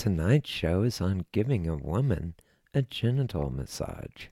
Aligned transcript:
Tonight's 0.00 0.48
show 0.48 0.82
is 0.82 1.02
on 1.02 1.26
giving 1.30 1.68
a 1.68 1.76
woman 1.76 2.32
a 2.72 2.80
genital 2.80 3.50
massage. 3.50 4.28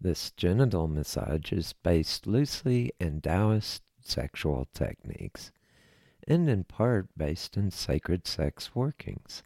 This 0.00 0.30
genital 0.30 0.86
massage 0.86 1.50
is 1.50 1.72
based 1.72 2.24
loosely 2.24 2.92
in 3.00 3.20
Taoist 3.20 3.82
sexual 4.00 4.68
techniques 4.72 5.50
and 6.28 6.48
in 6.48 6.62
part 6.62 7.08
based 7.16 7.56
in 7.56 7.72
sacred 7.72 8.28
sex 8.28 8.72
workings. 8.72 9.42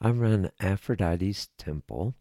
I 0.00 0.12
run 0.12 0.50
Aphrodite's 0.60 1.50
Temple, 1.58 2.14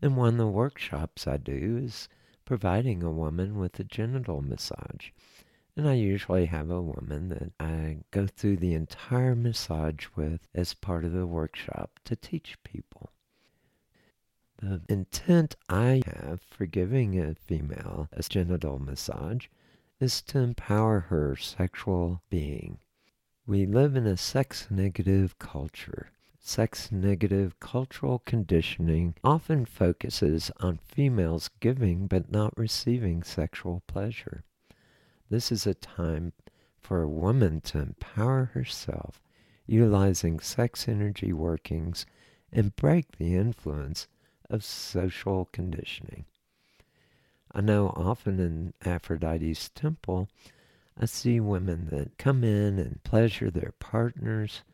and 0.00 0.16
one 0.16 0.30
of 0.30 0.38
the 0.38 0.46
workshops 0.46 1.26
I 1.26 1.36
do 1.36 1.82
is 1.84 2.08
providing 2.46 3.02
a 3.02 3.12
woman 3.12 3.58
with 3.58 3.78
a 3.78 3.84
genital 3.84 4.40
massage 4.40 5.10
and 5.80 5.88
I 5.88 5.94
usually 5.94 6.44
have 6.44 6.68
a 6.68 6.82
woman 6.82 7.30
that 7.30 7.52
I 7.58 8.00
go 8.10 8.26
through 8.26 8.58
the 8.58 8.74
entire 8.74 9.34
massage 9.34 10.08
with 10.14 10.46
as 10.54 10.74
part 10.74 11.06
of 11.06 11.14
the 11.14 11.26
workshop 11.26 11.98
to 12.04 12.14
teach 12.14 12.62
people. 12.64 13.12
The 14.58 14.82
intent 14.90 15.56
I 15.70 16.02
have 16.04 16.42
for 16.42 16.66
giving 16.66 17.18
a 17.18 17.34
female 17.34 18.10
a 18.12 18.22
genital 18.22 18.78
massage 18.78 19.46
is 19.98 20.20
to 20.20 20.40
empower 20.40 21.00
her 21.00 21.34
sexual 21.34 22.20
being. 22.28 22.80
We 23.46 23.64
live 23.64 23.96
in 23.96 24.06
a 24.06 24.18
sex 24.18 24.66
negative 24.70 25.38
culture. 25.38 26.10
Sex 26.38 26.92
negative 26.92 27.58
cultural 27.58 28.18
conditioning 28.26 29.14
often 29.24 29.64
focuses 29.64 30.50
on 30.60 30.78
females 30.84 31.48
giving 31.58 32.06
but 32.06 32.30
not 32.30 32.52
receiving 32.58 33.22
sexual 33.22 33.82
pleasure. 33.86 34.44
This 35.30 35.52
is 35.52 35.64
a 35.64 35.74
time 35.74 36.32
for 36.80 37.02
a 37.02 37.08
woman 37.08 37.60
to 37.60 37.78
empower 37.78 38.46
herself, 38.46 39.22
utilizing 39.64 40.40
sex 40.40 40.88
energy 40.88 41.32
workings 41.32 42.04
and 42.52 42.74
break 42.74 43.16
the 43.16 43.36
influence 43.36 44.08
of 44.50 44.64
social 44.64 45.48
conditioning. 45.52 46.24
I 47.52 47.60
know 47.60 47.92
often 47.94 48.40
in 48.40 48.74
Aphrodite's 48.84 49.68
temple, 49.68 50.28
I 50.98 51.06
see 51.06 51.38
women 51.38 51.86
that 51.92 52.18
come 52.18 52.42
in 52.42 52.80
and 52.80 53.02
pleasure 53.04 53.52
their 53.52 53.74
partners, 53.78 54.64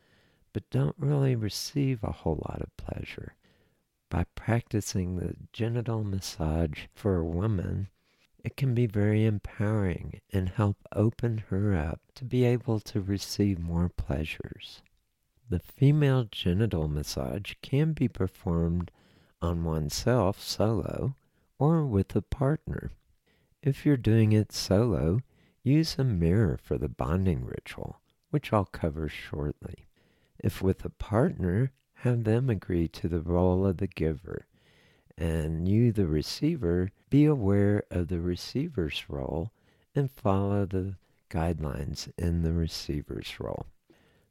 but 0.53 0.69
don't 0.71 0.95
really 0.97 1.35
receive 1.35 2.03
a 2.03 2.11
whole 2.11 2.43
lot 2.49 2.63
of 2.63 2.75
pleasure. 2.77 3.35
By 4.09 4.25
practicing 4.33 5.17
the 5.17 5.35
genital 5.53 6.03
massage 6.03 6.85
for 6.95 7.17
a 7.17 7.25
woman, 7.25 7.89
it 8.47 8.55
can 8.55 8.73
be 8.73 8.85
very 8.85 9.25
empowering 9.25 10.21
and 10.31 10.47
help 10.47 10.77
open 10.93 11.43
her 11.49 11.75
up 11.75 11.99
to 12.15 12.23
be 12.23 12.45
able 12.45 12.79
to 12.79 13.01
receive 13.01 13.59
more 13.59 13.89
pleasures. 13.89 14.81
The 15.49 15.59
female 15.59 16.29
genital 16.31 16.87
massage 16.87 17.55
can 17.61 17.91
be 17.91 18.07
performed 18.07 18.89
on 19.41 19.65
oneself 19.65 20.41
solo 20.41 21.13
or 21.59 21.85
with 21.85 22.15
a 22.15 22.21
partner. 22.21 22.91
If 23.61 23.85
you're 23.85 23.97
doing 23.97 24.31
it 24.31 24.53
solo, 24.53 25.19
use 25.61 25.99
a 25.99 26.05
mirror 26.05 26.57
for 26.63 26.77
the 26.77 26.87
bonding 26.87 27.43
ritual, 27.43 27.99
which 28.29 28.53
I'll 28.53 28.63
cover 28.63 29.09
shortly. 29.09 29.87
If 30.39 30.61
with 30.61 30.85
a 30.85 30.89
partner, 30.89 31.73
have 31.95 32.23
them 32.23 32.49
agree 32.49 32.87
to 32.87 33.09
the 33.09 33.19
role 33.19 33.65
of 33.65 33.75
the 33.75 33.87
giver, 33.87 34.46
and 35.17 35.67
you, 35.67 35.91
the 35.91 36.07
receiver, 36.07 36.91
be 37.09 37.25
aware 37.25 37.83
of 37.89 38.07
the 38.07 38.19
receiver's 38.19 39.05
role 39.09 39.51
and 39.95 40.11
follow 40.11 40.65
the 40.65 40.95
guidelines 41.29 42.11
in 42.17 42.43
the 42.43 42.53
receiver's 42.53 43.39
role. 43.39 43.65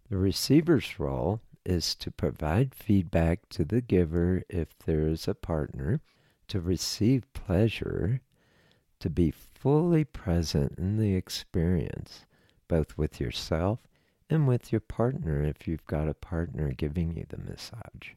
The 0.08 0.16
receiver's 0.16 1.00
role 1.00 1.40
is 1.64 1.94
to 1.96 2.10
provide 2.10 2.74
feedback 2.74 3.48
to 3.50 3.64
the 3.64 3.80
giver 3.80 4.44
if 4.48 4.78
there 4.86 5.08
is 5.08 5.26
a 5.26 5.34
partner, 5.34 6.00
to 6.48 6.60
receive 6.60 7.32
pleasure, 7.32 8.20
to 9.00 9.10
be 9.10 9.32
fully 9.32 10.04
present 10.04 10.78
in 10.78 10.96
the 10.96 11.14
experience, 11.14 12.24
both 12.68 12.96
with 12.96 13.20
yourself 13.20 13.80
and 14.30 14.46
with 14.46 14.70
your 14.70 14.80
partner 14.80 15.42
if 15.42 15.66
you've 15.66 15.86
got 15.86 16.08
a 16.08 16.14
partner 16.14 16.70
giving 16.70 17.16
you 17.16 17.26
the 17.28 17.38
massage. 17.38 18.12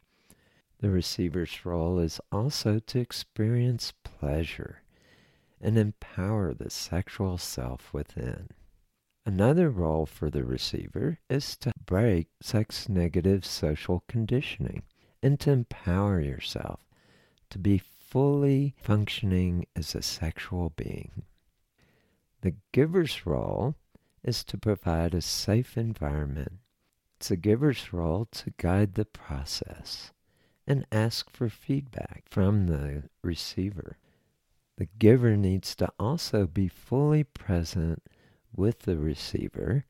The 0.81 0.89
receiver's 0.89 1.65
role 1.65 1.99
is 1.99 2.21
also 2.31 2.79
to 2.79 2.99
experience 2.99 3.91
pleasure 4.05 4.81
and 5.59 5.77
empower 5.77 6.53
the 6.53 6.69
sexual 6.69 7.37
self 7.37 7.93
within. 7.93 8.47
Another 9.25 9.69
role 9.69 10.05
for 10.05 10.29
the 10.29 10.45
receiver 10.45 11.19
is 11.29 11.57
to 11.57 11.73
break 11.85 12.29
sex 12.41 12.87
negative 12.87 13.45
social 13.45 14.05
conditioning 14.07 14.83
and 15.21 15.37
to 15.41 15.51
empower 15.51 16.21
yourself 16.21 16.79
to 17.49 17.59
be 17.59 17.77
fully 17.77 18.73
functioning 18.77 19.65
as 19.75 19.93
a 19.93 20.01
sexual 20.01 20.69
being. 20.77 21.23
The 22.39 22.55
giver's 22.71 23.25
role 23.25 23.75
is 24.23 24.45
to 24.45 24.57
provide 24.57 25.13
a 25.13 25.21
safe 25.21 25.77
environment. 25.77 26.53
It's 27.17 27.27
the 27.27 27.35
giver's 27.35 27.91
role 27.91 28.29
to 28.31 28.53
guide 28.57 28.93
the 28.93 29.03
process 29.03 30.13
and 30.69 30.85
ask 30.91 31.29
for 31.29 31.49
feedback 31.49 32.23
from 32.29 32.67
the 32.67 33.09
receiver. 33.23 33.97
The 34.77 34.87
giver 34.97 35.35
needs 35.35 35.75
to 35.75 35.89
also 35.99 36.47
be 36.47 36.69
fully 36.69 37.25
present 37.25 38.03
with 38.55 38.83
the 38.83 38.97
receiver 38.97 39.83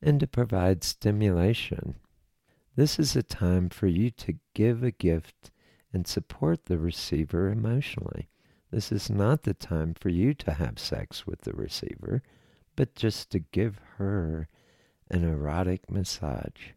and 0.00 0.20
to 0.20 0.26
provide 0.28 0.84
stimulation. 0.84 1.96
This 2.76 3.00
is 3.00 3.16
a 3.16 3.22
time 3.24 3.70
for 3.70 3.88
you 3.88 4.10
to 4.12 4.38
give 4.54 4.84
a 4.84 4.92
gift 4.92 5.50
and 5.92 6.06
support 6.06 6.66
the 6.66 6.78
receiver 6.78 7.48
emotionally. 7.48 8.28
This 8.70 8.92
is 8.92 9.10
not 9.10 9.42
the 9.42 9.54
time 9.54 9.94
for 9.94 10.10
you 10.10 10.34
to 10.34 10.52
have 10.52 10.78
sex 10.78 11.26
with 11.26 11.40
the 11.40 11.54
receiver 11.54 12.22
but 12.78 12.94
just 12.94 13.30
to 13.30 13.40
give 13.40 13.80
her 13.96 14.46
an 15.10 15.24
erotic 15.24 15.90
massage. 15.90 16.74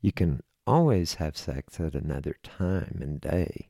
You 0.00 0.10
can 0.10 0.42
always 0.68 1.14
have 1.14 1.34
sex 1.34 1.80
at 1.80 1.94
another 1.94 2.36
time 2.42 2.98
and 3.00 3.20
day. 3.22 3.68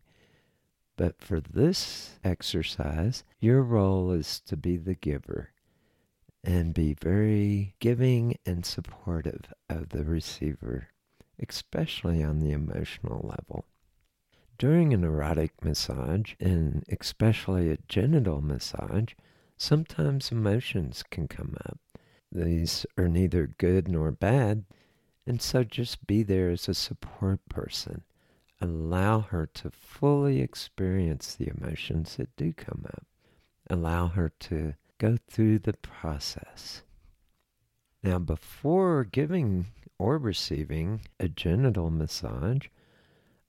But 0.96 1.20
for 1.22 1.40
this 1.40 2.18
exercise, 2.24 3.22
your 3.38 3.62
role 3.62 4.10
is 4.10 4.40
to 4.46 4.56
be 4.56 4.76
the 4.76 4.96
giver 4.96 5.52
and 6.42 6.74
be 6.74 6.94
very 7.00 7.76
giving 7.78 8.36
and 8.44 8.66
supportive 8.66 9.52
of 9.70 9.90
the 9.90 10.02
receiver, 10.02 10.88
especially 11.38 12.20
on 12.20 12.40
the 12.40 12.50
emotional 12.50 13.20
level. 13.22 13.64
During 14.58 14.92
an 14.92 15.04
erotic 15.04 15.64
massage, 15.64 16.34
and 16.40 16.84
especially 16.88 17.70
a 17.70 17.78
genital 17.86 18.40
massage, 18.40 19.12
sometimes 19.56 20.32
emotions 20.32 21.04
can 21.08 21.28
come 21.28 21.56
up. 21.64 21.78
These 22.32 22.86
are 22.96 23.06
neither 23.06 23.46
good 23.46 23.86
nor 23.86 24.10
bad, 24.10 24.64
and 25.28 25.42
so 25.42 25.62
just 25.62 26.06
be 26.06 26.22
there 26.22 26.48
as 26.48 26.69
a 26.69 26.75
support 26.75 27.46
person. 27.50 28.02
Allow 28.62 29.20
her 29.20 29.46
to 29.54 29.70
fully 29.70 30.40
experience 30.40 31.34
the 31.34 31.52
emotions 31.54 32.16
that 32.16 32.34
do 32.36 32.54
come 32.54 32.86
up. 32.88 33.04
Allow 33.69 34.08
her 34.08 34.32
to 34.40 34.72
go 34.96 35.19
through 35.28 35.58
the 35.58 35.75
process. 35.75 36.82
Now, 38.02 38.19
before 38.19 39.04
giving 39.04 39.66
or 39.98 40.16
receiving 40.16 41.02
a 41.20 41.28
genital 41.28 41.90
massage, 41.90 42.69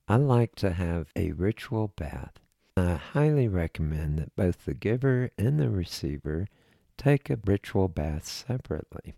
I 0.06 0.16
like 0.16 0.56
to 0.56 0.72
have 0.72 1.08
a 1.16 1.32
ritual 1.32 1.88
bath. 1.88 2.34
I 2.76 2.96
highly 2.96 3.48
recommend 3.48 4.18
that 4.18 4.36
both 4.36 4.66
the 4.66 4.74
giver 4.74 5.30
and 5.38 5.58
the 5.58 5.70
receiver 5.70 6.46
take 6.98 7.30
a 7.30 7.38
ritual 7.42 7.88
bath 7.88 8.26
separately. 8.26 9.14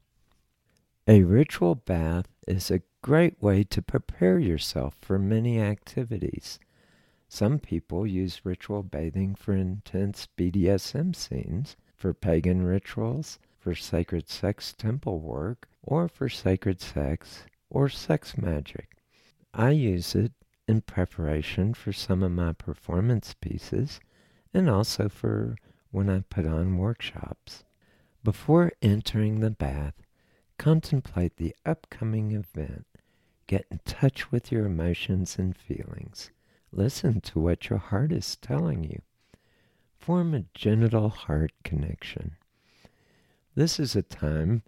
A 1.09 1.25
ritual 1.25 1.75
bath 1.75 2.29
is 2.47 2.71
a 2.71 2.83
great 3.03 3.43
way 3.43 3.65
to 3.65 3.83
prepare 3.83 4.39
yourself 4.39 4.95
for 5.01 5.19
many 5.19 5.61
activities. 5.61 6.61
Some 7.29 7.59
people 7.59 8.07
use 8.07 8.45
ritual 8.45 8.85
bathing 8.85 9.35
for 9.35 9.53
intense 9.53 10.29
BDSM 10.39 11.17
scenes, 11.17 11.75
for 11.97 12.15
pagan 12.15 12.63
rituals, 12.63 13.41
for 13.59 13.75
sacred 13.75 14.29
sex 14.29 14.73
temple 14.73 15.19
work, 15.19 15.69
or 15.83 16.07
for 16.07 16.29
sacred 16.29 16.81
sex 16.81 17.47
or 17.69 17.89
sex 17.89 18.39
magic. 18.39 18.97
I 19.53 19.71
use 19.71 20.15
it 20.15 20.33
in 20.69 20.83
preparation 20.83 21.75
for 21.75 21.93
some 21.93 22.23
of 22.23 22.31
my 22.31 22.53
performance 22.53 23.35
pieces 23.41 23.99
and 24.55 24.71
also 24.71 25.09
for 25.09 25.57
when 25.91 26.09
I 26.09 26.21
put 26.21 26.47
on 26.47 26.79
workshops. 26.79 27.65
Before 28.23 28.71
entering 28.81 29.41
the 29.41 29.51
bath, 29.51 29.95
contemplate 30.59 31.37
the 31.37 31.55
upcoming 31.65 32.33
event. 32.33 32.87
Get 33.47 33.67
in 33.71 33.81
touch 33.85 34.31
with 34.31 34.51
your 34.53 34.67
emotions 34.67 35.37
and 35.39 35.57
feelings. 35.57 36.31
Listen 36.73 37.21
to 37.23 37.41
what 37.41 37.69
your 37.69 37.79
heart 37.79 38.13
is 38.13 38.37
telling 38.37 38.85
you. 38.85 39.03
Form 39.99 40.35
a 40.35 40.45
genital 40.55 41.11
heart 41.11 41.53
connection. 41.63 42.37
This 43.55 43.79
is 43.79 43.95
a 43.95 44.03
time 44.03 44.63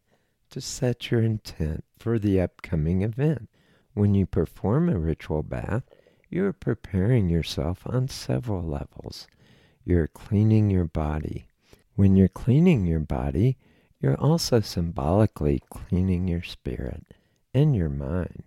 to 0.50 0.60
set 0.60 1.10
your 1.10 1.22
intent 1.22 1.84
for 1.98 2.18
the 2.18 2.40
upcoming 2.40 3.02
event. 3.02 3.48
When 3.94 4.14
you 4.14 4.26
perform 4.26 4.88
a 4.88 4.98
ritual 4.98 5.42
bath, 5.42 5.84
you're 6.28 6.52
preparing 6.52 7.28
yourself 7.28 7.82
on 7.86 8.08
several 8.08 8.62
levels. 8.62 9.26
You're 9.84 10.08
cleaning 10.08 10.70
your 10.70 10.84
body. 10.84 11.46
When 11.94 12.16
you're 12.16 12.28
cleaning 12.28 12.84
your 12.84 13.00
body, 13.00 13.56
you're 14.04 14.20
also 14.20 14.60
symbolically 14.60 15.62
cleaning 15.70 16.28
your 16.28 16.42
spirit 16.42 17.02
and 17.54 17.74
your 17.74 17.88
mind. 17.88 18.44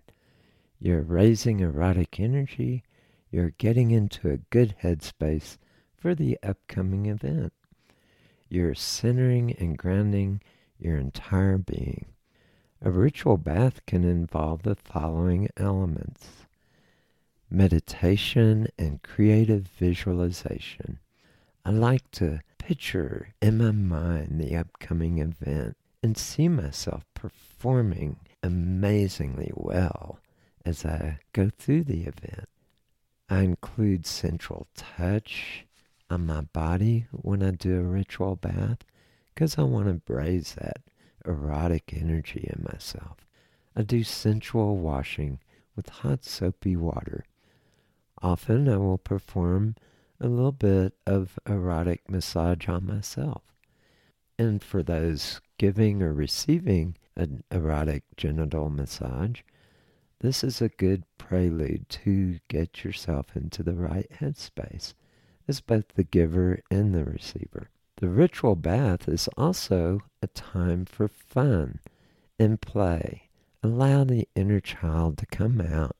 You're 0.78 1.02
raising 1.02 1.58
erotic 1.58 2.20
energy. 2.20 2.84
You're 3.32 3.54
getting 3.58 3.90
into 3.90 4.30
a 4.30 4.36
good 4.50 4.76
headspace 4.84 5.58
for 5.96 6.14
the 6.14 6.38
upcoming 6.44 7.06
event. 7.06 7.52
You're 8.48 8.76
centering 8.76 9.52
and 9.58 9.76
grounding 9.76 10.42
your 10.78 10.96
entire 10.96 11.58
being. 11.58 12.06
A 12.80 12.92
ritual 12.92 13.36
bath 13.36 13.84
can 13.84 14.04
involve 14.04 14.62
the 14.62 14.76
following 14.76 15.48
elements 15.56 16.46
meditation 17.50 18.68
and 18.78 19.02
creative 19.02 19.66
visualization. 19.76 21.00
I 21.64 21.70
like 21.70 22.08
to 22.12 22.42
picture 22.68 23.32
in 23.40 23.56
my 23.56 23.70
mind 23.70 24.38
the 24.38 24.54
upcoming 24.54 25.20
event 25.20 25.74
and 26.02 26.18
see 26.18 26.48
myself 26.48 27.02
performing 27.14 28.14
amazingly 28.42 29.50
well 29.54 30.18
as 30.66 30.84
I 30.84 31.18
go 31.32 31.48
through 31.48 31.84
the 31.84 32.02
event. 32.02 32.46
I 33.30 33.40
include 33.40 34.04
central 34.04 34.66
touch 34.76 35.64
on 36.10 36.26
my 36.26 36.42
body 36.42 37.06
when 37.10 37.42
I 37.42 37.52
do 37.52 37.80
a 37.80 37.82
ritual 37.82 38.36
bath 38.36 38.80
because 39.32 39.56
I 39.56 39.62
want 39.62 39.86
to 39.86 39.94
braise 39.94 40.54
that 40.58 40.82
erotic 41.24 41.94
energy 41.98 42.50
in 42.52 42.66
myself. 42.70 43.16
I 43.74 43.80
do 43.80 44.04
sensual 44.04 44.76
washing 44.76 45.38
with 45.74 45.88
hot 45.88 46.22
soapy 46.22 46.76
water. 46.76 47.24
Often 48.20 48.68
I 48.68 48.76
will 48.76 48.98
perform 48.98 49.74
a 50.20 50.28
little 50.28 50.52
bit 50.52 50.94
of 51.06 51.38
erotic 51.46 52.10
massage 52.10 52.68
on 52.68 52.86
myself. 52.86 53.42
And 54.38 54.62
for 54.62 54.82
those 54.82 55.40
giving 55.58 56.02
or 56.02 56.12
receiving 56.12 56.96
an 57.16 57.42
erotic 57.50 58.04
genital 58.16 58.70
massage, 58.70 59.40
this 60.20 60.42
is 60.42 60.60
a 60.60 60.68
good 60.68 61.04
prelude 61.16 61.88
to 61.88 62.40
get 62.48 62.84
yourself 62.84 63.36
into 63.36 63.62
the 63.62 63.74
right 63.74 64.10
headspace 64.20 64.94
as 65.46 65.60
both 65.60 65.88
the 65.94 66.04
giver 66.04 66.60
and 66.70 66.94
the 66.94 67.04
receiver. 67.04 67.70
The 67.96 68.08
ritual 68.08 68.54
bath 68.54 69.08
is 69.08 69.28
also 69.36 70.02
a 70.22 70.26
time 70.28 70.84
for 70.84 71.08
fun 71.08 71.80
and 72.38 72.60
play. 72.60 73.28
Allow 73.62 74.04
the 74.04 74.28
inner 74.36 74.60
child 74.60 75.18
to 75.18 75.26
come 75.26 75.60
out. 75.60 75.96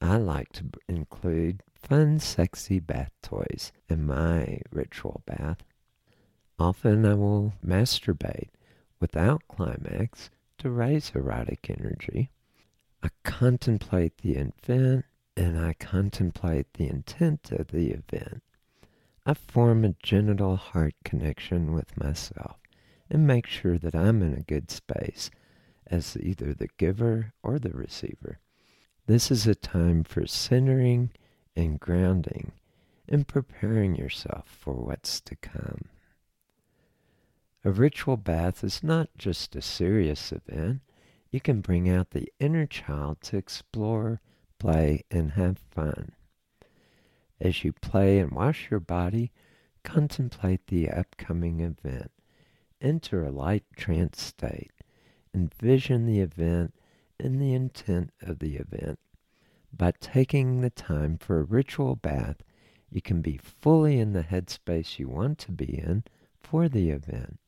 I 0.00 0.16
like 0.16 0.52
to 0.52 0.64
include 0.88 1.62
fun, 1.84 2.18
sexy 2.18 2.80
bath 2.80 3.12
toys 3.22 3.70
in 3.90 4.06
my 4.06 4.58
ritual 4.72 5.22
bath. 5.26 5.62
Often 6.58 7.04
I 7.04 7.14
will 7.14 7.52
masturbate 7.64 8.48
without 9.00 9.42
climax 9.48 10.30
to 10.58 10.70
raise 10.70 11.12
erotic 11.14 11.68
energy. 11.68 12.30
I 13.02 13.08
contemplate 13.22 14.18
the 14.18 14.36
event 14.36 15.04
and 15.36 15.58
I 15.58 15.74
contemplate 15.74 16.72
the 16.74 16.88
intent 16.88 17.52
of 17.52 17.68
the 17.68 17.90
event. 17.90 18.42
I 19.26 19.34
form 19.34 19.84
a 19.84 19.94
genital 20.02 20.56
heart 20.56 20.94
connection 21.04 21.74
with 21.74 21.98
myself 21.98 22.56
and 23.10 23.26
make 23.26 23.46
sure 23.46 23.76
that 23.78 23.94
I'm 23.94 24.22
in 24.22 24.32
a 24.32 24.42
good 24.42 24.70
space 24.70 25.30
as 25.86 26.16
either 26.18 26.54
the 26.54 26.68
giver 26.78 27.34
or 27.42 27.58
the 27.58 27.70
receiver. 27.70 28.38
This 29.06 29.30
is 29.30 29.46
a 29.46 29.54
time 29.54 30.02
for 30.02 30.26
centering 30.26 31.10
and 31.56 31.78
grounding 31.80 32.52
and 33.08 33.28
preparing 33.28 33.94
yourself 33.94 34.48
for 34.48 34.74
what's 34.74 35.20
to 35.20 35.36
come. 35.36 35.88
A 37.64 37.70
ritual 37.70 38.16
bath 38.16 38.62
is 38.62 38.82
not 38.82 39.08
just 39.16 39.56
a 39.56 39.62
serious 39.62 40.32
event. 40.32 40.80
You 41.30 41.40
can 41.40 41.60
bring 41.60 41.88
out 41.88 42.10
the 42.10 42.32
inner 42.38 42.66
child 42.66 43.20
to 43.22 43.36
explore, 43.36 44.20
play, 44.58 45.04
and 45.10 45.32
have 45.32 45.58
fun. 45.58 46.12
As 47.40 47.64
you 47.64 47.72
play 47.72 48.18
and 48.18 48.30
wash 48.30 48.70
your 48.70 48.80
body, 48.80 49.32
contemplate 49.82 50.66
the 50.66 50.90
upcoming 50.90 51.60
event. 51.60 52.10
Enter 52.80 53.24
a 53.24 53.30
light 53.30 53.64
trance 53.76 54.20
state. 54.20 54.72
Envision 55.34 56.06
the 56.06 56.20
event 56.20 56.74
and 57.18 57.40
the 57.40 57.54
intent 57.54 58.12
of 58.20 58.38
the 58.38 58.56
event. 58.56 58.98
By 59.76 59.92
taking 59.98 60.60
the 60.60 60.70
time 60.70 61.18
for 61.18 61.40
a 61.40 61.44
ritual 61.44 61.96
bath, 61.96 62.44
you 62.90 63.02
can 63.02 63.22
be 63.22 63.38
fully 63.38 63.98
in 63.98 64.12
the 64.12 64.22
headspace 64.22 65.00
you 65.00 65.08
want 65.08 65.38
to 65.38 65.52
be 65.52 65.78
in 65.78 66.04
for 66.40 66.68
the 66.68 66.90
event. 66.90 67.40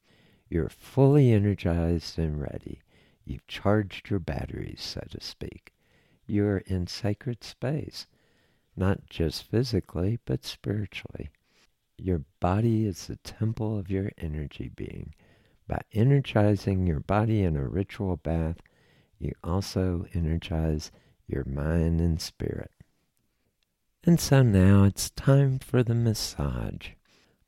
You're 0.49 0.69
fully 0.69 1.31
energized 1.31 2.19
and 2.19 2.41
ready. 2.41 2.81
You've 3.25 3.47
charged 3.47 4.11
your 4.11 4.19
batteries, 4.19 4.83
so 4.83 5.03
to 5.09 5.21
speak. 5.21 5.73
You're 6.27 6.59
in 6.67 6.89
sacred 6.89 7.45
space, 7.45 8.09
not 8.77 9.09
just 9.09 9.45
physically, 9.45 10.19
but 10.25 10.45
spiritually. 10.45 11.31
Your 11.97 12.23
body 12.41 12.87
is 12.87 13.07
the 13.07 13.17
temple 13.17 13.79
of 13.79 13.89
your 13.89 14.11
energy 14.19 14.69
being. 14.75 15.15
By 15.69 15.83
energizing 15.93 16.89
your 16.89 17.01
body 17.01 17.45
in 17.45 17.55
a 17.55 17.69
ritual 17.69 18.17
bath, 18.17 18.57
you 19.21 19.33
also 19.45 20.07
energize 20.13 20.91
your 21.27 21.45
mind 21.45 22.01
and 22.01 22.21
spirit. 22.21 22.71
And 24.05 24.21
so 24.21 24.43
now 24.43 24.85
it's 24.85 25.11
time 25.11 25.59
for 25.59 25.83
the 25.83 25.95
massage. 25.95 26.91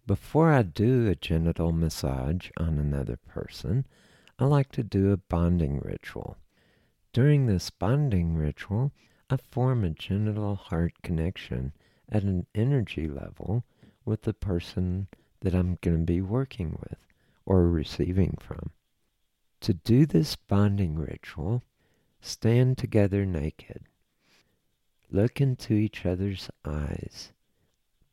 Before 0.06 0.52
I 0.52 0.62
do 0.62 1.06
a 1.06 1.14
genital 1.14 1.70
massage 1.70 2.50
on 2.56 2.78
another 2.78 3.16
person, 3.16 3.86
I 4.38 4.46
like 4.46 4.72
to 4.72 4.82
do 4.82 5.12
a 5.12 5.16
bonding 5.16 5.80
ritual. 5.80 6.36
During 7.12 7.46
this 7.46 7.70
bonding 7.70 8.34
ritual, 8.34 8.92
I 9.30 9.36
form 9.36 9.84
a 9.84 9.90
genital 9.90 10.56
heart 10.56 10.94
connection 11.02 11.72
at 12.08 12.22
an 12.22 12.46
energy 12.54 13.06
level 13.06 13.64
with 14.04 14.22
the 14.22 14.32
person 14.32 15.08
that 15.40 15.54
I'm 15.54 15.78
going 15.82 15.98
to 15.98 16.12
be 16.12 16.20
working 16.20 16.78
with 16.80 17.06
or 17.44 17.68
receiving 17.68 18.36
from. 18.40 18.70
To 19.60 19.74
do 19.74 20.06
this 20.06 20.36
bonding 20.36 20.96
ritual, 20.96 21.62
stand 22.20 22.78
together 22.78 23.24
naked. 23.24 23.84
Look 25.10 25.40
into 25.40 25.74
each 25.74 26.04
other's 26.04 26.50
eyes. 26.64 27.32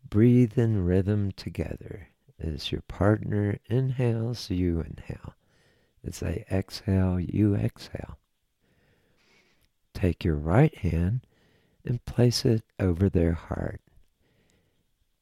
Breathe 0.10 0.58
in 0.58 0.86
rhythm 0.86 1.32
together. 1.32 2.10
As 2.40 2.72
your 2.72 2.82
partner 2.82 3.60
inhales, 3.68 4.50
you 4.50 4.82
inhale. 4.82 5.36
As 6.06 6.20
they 6.20 6.46
exhale, 6.52 7.20
you 7.20 7.56
exhale. 7.56 8.20
Take 9.94 10.24
your 10.24 10.36
right 10.36 10.76
hand 10.78 11.26
and 11.84 12.06
place 12.06 12.46
it 12.46 12.64
over 12.80 13.10
their 13.10 13.34
heart. 13.34 13.82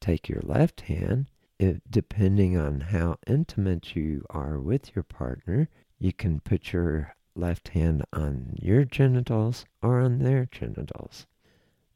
Take 0.00 0.28
your 0.28 0.42
left 0.42 0.82
hand 0.82 1.28
it, 1.58 1.82
depending 1.90 2.56
on 2.56 2.80
how 2.80 3.18
intimate 3.26 3.94
you 3.94 4.24
are 4.30 4.58
with 4.58 4.94
your 4.94 5.02
partner, 5.02 5.68
you 5.98 6.12
can 6.12 6.40
put 6.40 6.72
your 6.72 7.14
left 7.34 7.68
hand 7.68 8.04
on 8.12 8.54
your 8.60 8.84
genitals 8.84 9.64
or 9.82 10.00
on 10.00 10.18
their 10.18 10.46
genitals. 10.46 11.26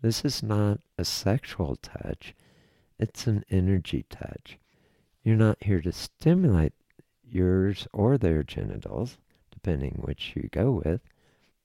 This 0.00 0.24
is 0.24 0.42
not 0.42 0.80
a 0.96 1.04
sexual 1.04 1.76
touch, 1.76 2.34
it's 2.98 3.26
an 3.26 3.44
energy 3.50 4.04
touch. 4.10 4.58
You're 5.22 5.36
not 5.36 5.62
here 5.62 5.80
to 5.80 5.92
stimulate 5.92 6.72
yours 7.22 7.86
or 7.92 8.16
their 8.16 8.42
genitals, 8.42 9.18
depending 9.50 10.00
which 10.00 10.34
you 10.34 10.48
go 10.50 10.82
with. 10.84 11.00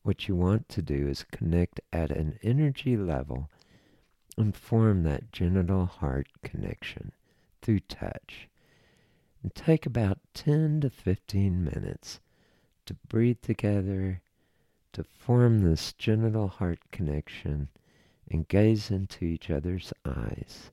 What 0.04 0.28
you 0.28 0.36
want 0.36 0.68
to 0.70 0.82
do 0.82 1.08
is 1.08 1.26
connect 1.32 1.80
at 1.92 2.12
an 2.12 2.38
energy 2.44 2.98
level 2.98 3.50
and 4.38 4.56
form 4.56 5.04
that 5.04 5.32
genital 5.32 5.86
heart 5.86 6.28
connection 6.44 7.12
through 7.62 7.82
touch. 7.82 8.50
And 9.42 9.54
take 9.54 9.86
about 9.86 10.20
10 10.34 10.82
to 10.82 10.90
15 10.90 11.64
minutes 11.64 12.20
to 12.86 12.94
breathe 13.08 13.42
together, 13.42 14.22
to 14.94 15.04
form 15.04 15.62
this 15.62 15.94
genital 15.94 16.48
heart 16.48 16.80
connection, 16.92 17.70
and 18.30 18.48
gaze 18.48 18.92
into 18.92 19.26
each 19.26 19.50
other's 19.50 19.94
eyes. 20.06 20.72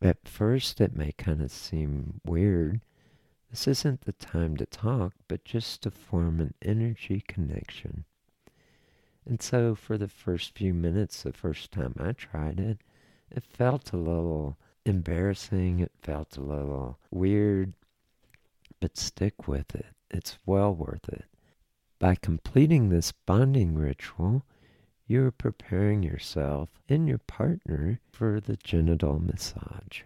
At 0.00 0.28
first, 0.28 0.80
it 0.80 0.94
may 0.94 1.12
kind 1.12 1.40
of 1.40 1.50
seem 1.50 2.20
weird. 2.24 2.80
This 3.50 3.66
isn't 3.68 4.02
the 4.02 4.12
time 4.12 4.56
to 4.56 4.66
talk, 4.66 5.14
but 5.28 5.44
just 5.44 5.82
to 5.82 5.90
form 5.90 6.40
an 6.40 6.54
energy 6.60 7.22
connection. 7.26 8.04
And 9.26 9.40
so, 9.40 9.74
for 9.74 9.96
the 9.96 10.08
first 10.08 10.56
few 10.56 10.74
minutes, 10.74 11.22
the 11.22 11.32
first 11.32 11.72
time 11.72 11.94
I 11.98 12.12
tried 12.12 12.60
it, 12.60 12.78
it 13.30 13.44
felt 13.44 13.92
a 13.92 13.96
little 13.96 14.58
embarrassing. 14.84 15.80
It 15.80 15.92
felt 16.02 16.36
a 16.36 16.42
little 16.42 16.98
weird, 17.10 17.72
but 18.80 18.98
stick 18.98 19.48
with 19.48 19.74
it. 19.74 19.86
It's 20.14 20.38
well 20.46 20.72
worth 20.72 21.08
it. 21.08 21.24
By 21.98 22.14
completing 22.14 22.88
this 22.88 23.10
bonding 23.10 23.74
ritual, 23.74 24.44
you're 25.08 25.32
preparing 25.32 26.04
yourself 26.04 26.68
and 26.88 27.08
your 27.08 27.18
partner 27.18 27.98
for 28.12 28.40
the 28.40 28.56
genital 28.56 29.18
massage. 29.18 30.02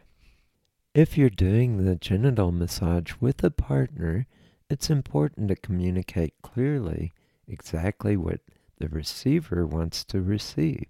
If 0.94 1.18
you're 1.18 1.28
doing 1.28 1.84
the 1.84 1.94
genital 1.94 2.52
massage 2.52 3.12
with 3.20 3.44
a 3.44 3.50
partner, 3.50 4.26
it's 4.70 4.88
important 4.88 5.48
to 5.48 5.56
communicate 5.56 6.32
clearly 6.40 7.12
exactly 7.46 8.16
what 8.16 8.40
the 8.78 8.88
receiver 8.88 9.66
wants 9.66 10.06
to 10.06 10.22
receive. 10.22 10.86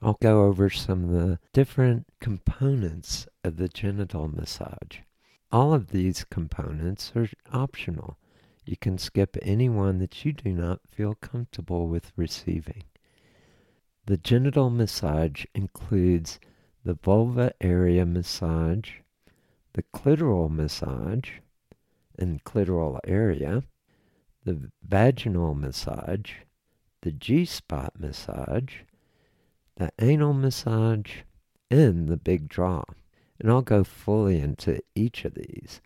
I'll 0.00 0.18
go 0.22 0.44
over 0.44 0.70
some 0.70 1.02
of 1.02 1.10
the 1.10 1.40
different 1.52 2.06
components 2.20 3.26
of 3.42 3.56
the 3.56 3.68
genital 3.68 4.28
massage. 4.28 5.00
All 5.54 5.72
of 5.72 5.92
these 5.92 6.24
components 6.24 7.12
are 7.14 7.28
optional. 7.52 8.18
You 8.64 8.76
can 8.76 8.98
skip 8.98 9.36
any 9.40 9.68
one 9.68 10.00
that 10.00 10.24
you 10.24 10.32
do 10.32 10.50
not 10.50 10.80
feel 10.90 11.14
comfortable 11.14 11.86
with 11.86 12.10
receiving. 12.16 12.82
The 14.06 14.16
genital 14.16 14.68
massage 14.68 15.44
includes 15.54 16.40
the 16.84 16.94
vulva 16.94 17.52
area 17.60 18.04
massage, 18.04 18.94
the 19.74 19.84
clitoral 19.94 20.50
massage 20.50 21.30
and 22.18 22.42
clitoral 22.42 22.98
area, 23.04 23.62
the 24.44 24.72
vaginal 24.82 25.54
massage, 25.54 26.32
the 27.02 27.12
G 27.12 27.44
spot 27.44 27.92
massage, 27.96 28.78
the 29.76 29.92
anal 30.00 30.34
massage, 30.34 31.18
and 31.70 32.08
the 32.08 32.16
big 32.16 32.48
draw. 32.48 32.82
And 33.44 33.52
I'll 33.52 33.60
go 33.60 33.84
fully 33.84 34.40
into 34.40 34.80
each 34.94 35.26
of 35.26 35.34
these 35.34 35.82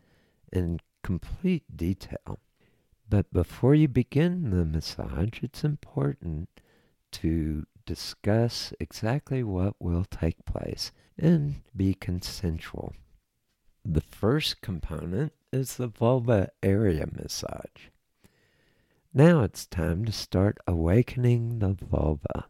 in 0.53 0.79
complete 1.03 1.65
detail. 1.77 2.39
But 3.11 3.33
before 3.33 3.75
you 3.75 3.89
begin 3.89 4.51
the 4.51 4.65
massage, 4.65 5.43
it's 5.43 5.65
important 5.65 6.49
to 7.11 7.67
discuss 7.85 8.73
exactly 8.79 9.43
what 9.43 9.75
will 9.81 10.05
take 10.05 10.45
place 10.45 10.93
and 11.19 11.57
be 11.77 11.95
consensual. 11.95 12.93
The 13.85 14.03
first 14.03 14.61
component 14.61 15.33
is 15.53 15.79
the 15.79 15.89
vulva 15.89 16.51
area 16.63 17.09
massage. 17.13 17.89
Now 19.13 19.43
it's 19.43 19.67
time 19.67 20.05
to 20.05 20.13
start 20.13 20.59
awakening 20.69 21.59
the 21.59 21.73
vulva. 21.73 22.47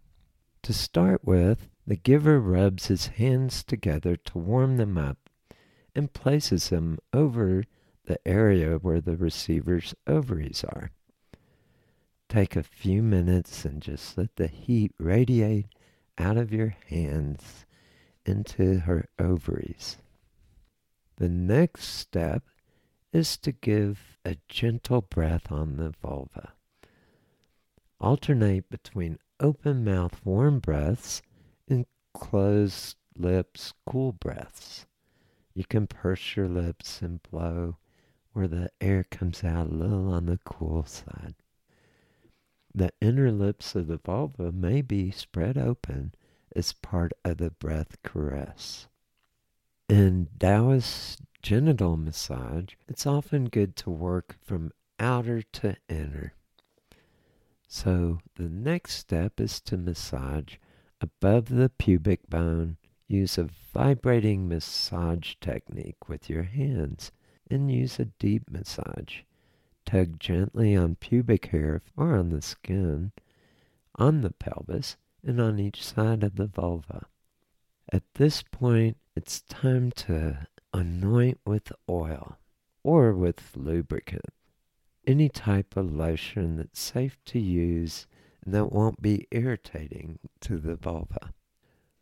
To 0.64 0.74
start 0.74 1.24
with, 1.24 1.70
the 1.88 1.96
giver 1.96 2.38
rubs 2.38 2.88
his 2.88 3.06
hands 3.06 3.64
together 3.64 4.14
to 4.14 4.36
warm 4.36 4.76
them 4.76 4.98
up 4.98 5.30
and 5.94 6.12
places 6.12 6.68
them 6.68 6.98
over 7.14 7.64
the 8.04 8.28
area 8.28 8.76
where 8.76 9.00
the 9.00 9.16
receiver's 9.16 9.94
ovaries 10.06 10.62
are. 10.64 10.90
Take 12.28 12.56
a 12.56 12.62
few 12.62 13.02
minutes 13.02 13.64
and 13.64 13.80
just 13.80 14.18
let 14.18 14.36
the 14.36 14.48
heat 14.48 14.92
radiate 14.98 15.68
out 16.18 16.36
of 16.36 16.52
your 16.52 16.76
hands 16.90 17.64
into 18.26 18.80
her 18.80 19.08
ovaries. 19.18 19.96
The 21.16 21.30
next 21.30 21.84
step 21.84 22.42
is 23.14 23.38
to 23.38 23.50
give 23.50 24.18
a 24.26 24.36
gentle 24.46 25.00
breath 25.00 25.50
on 25.50 25.78
the 25.78 25.94
vulva. 26.02 26.52
Alternate 27.98 28.68
between 28.68 29.18
open 29.40 29.84
mouth 29.84 30.20
warm 30.22 30.58
breaths 30.58 31.22
and 31.70 31.86
closed 32.14 32.96
lips 33.16 33.72
cool 33.86 34.12
breaths. 34.12 34.86
You 35.54 35.64
can 35.64 35.86
purse 35.86 36.36
your 36.36 36.48
lips 36.48 37.02
and 37.02 37.22
blow 37.22 37.76
where 38.32 38.48
the 38.48 38.70
air 38.80 39.04
comes 39.04 39.42
out 39.42 39.66
a 39.66 39.74
little 39.74 40.12
on 40.12 40.26
the 40.26 40.38
cool 40.44 40.84
side. 40.84 41.34
The 42.74 42.92
inner 43.00 43.32
lips 43.32 43.74
of 43.74 43.88
the 43.88 43.96
vulva 43.96 44.52
may 44.52 44.82
be 44.82 45.10
spread 45.10 45.58
open 45.58 46.14
as 46.54 46.72
part 46.72 47.12
of 47.24 47.38
the 47.38 47.50
breath 47.50 48.00
caress. 48.02 48.86
In 49.88 50.28
Taoist 50.38 51.20
genital 51.42 51.96
massage, 51.96 52.74
it's 52.86 53.06
often 53.06 53.46
good 53.46 53.74
to 53.76 53.90
work 53.90 54.36
from 54.40 54.72
outer 55.00 55.42
to 55.42 55.76
inner. 55.88 56.34
So 57.66 58.20
the 58.36 58.48
next 58.48 58.94
step 58.94 59.40
is 59.40 59.60
to 59.62 59.76
massage 59.76 60.56
above 61.00 61.48
the 61.48 61.68
pubic 61.68 62.28
bone. 62.28 62.76
Use 63.06 63.38
a 63.38 63.48
vibrating 63.72 64.48
massage 64.48 65.34
technique 65.40 66.08
with 66.08 66.28
your 66.28 66.42
hands 66.42 67.10
and 67.50 67.70
use 67.72 67.98
a 67.98 68.04
deep 68.04 68.50
massage. 68.50 69.20
Tug 69.86 70.20
gently 70.20 70.76
on 70.76 70.96
pubic 70.96 71.46
hair 71.46 71.80
or 71.96 72.14
on 72.14 72.28
the 72.28 72.42
skin, 72.42 73.12
on 73.94 74.20
the 74.20 74.30
pelvis, 74.30 74.96
and 75.24 75.40
on 75.40 75.58
each 75.58 75.82
side 75.82 76.22
of 76.22 76.36
the 76.36 76.46
vulva. 76.46 77.06
At 77.90 78.02
this 78.14 78.42
point, 78.42 78.98
it's 79.16 79.40
time 79.42 79.90
to 79.92 80.46
anoint 80.74 81.40
with 81.46 81.72
oil 81.88 82.36
or 82.82 83.14
with 83.14 83.56
lubricant. 83.56 84.26
Any 85.06 85.30
type 85.30 85.76
of 85.76 85.90
lotion 85.90 86.56
that's 86.56 86.78
safe 86.78 87.18
to 87.26 87.38
use 87.38 88.06
that 88.52 88.72
won't 88.72 89.02
be 89.02 89.26
irritating 89.30 90.18
to 90.40 90.58
the 90.58 90.76
vulva. 90.76 91.32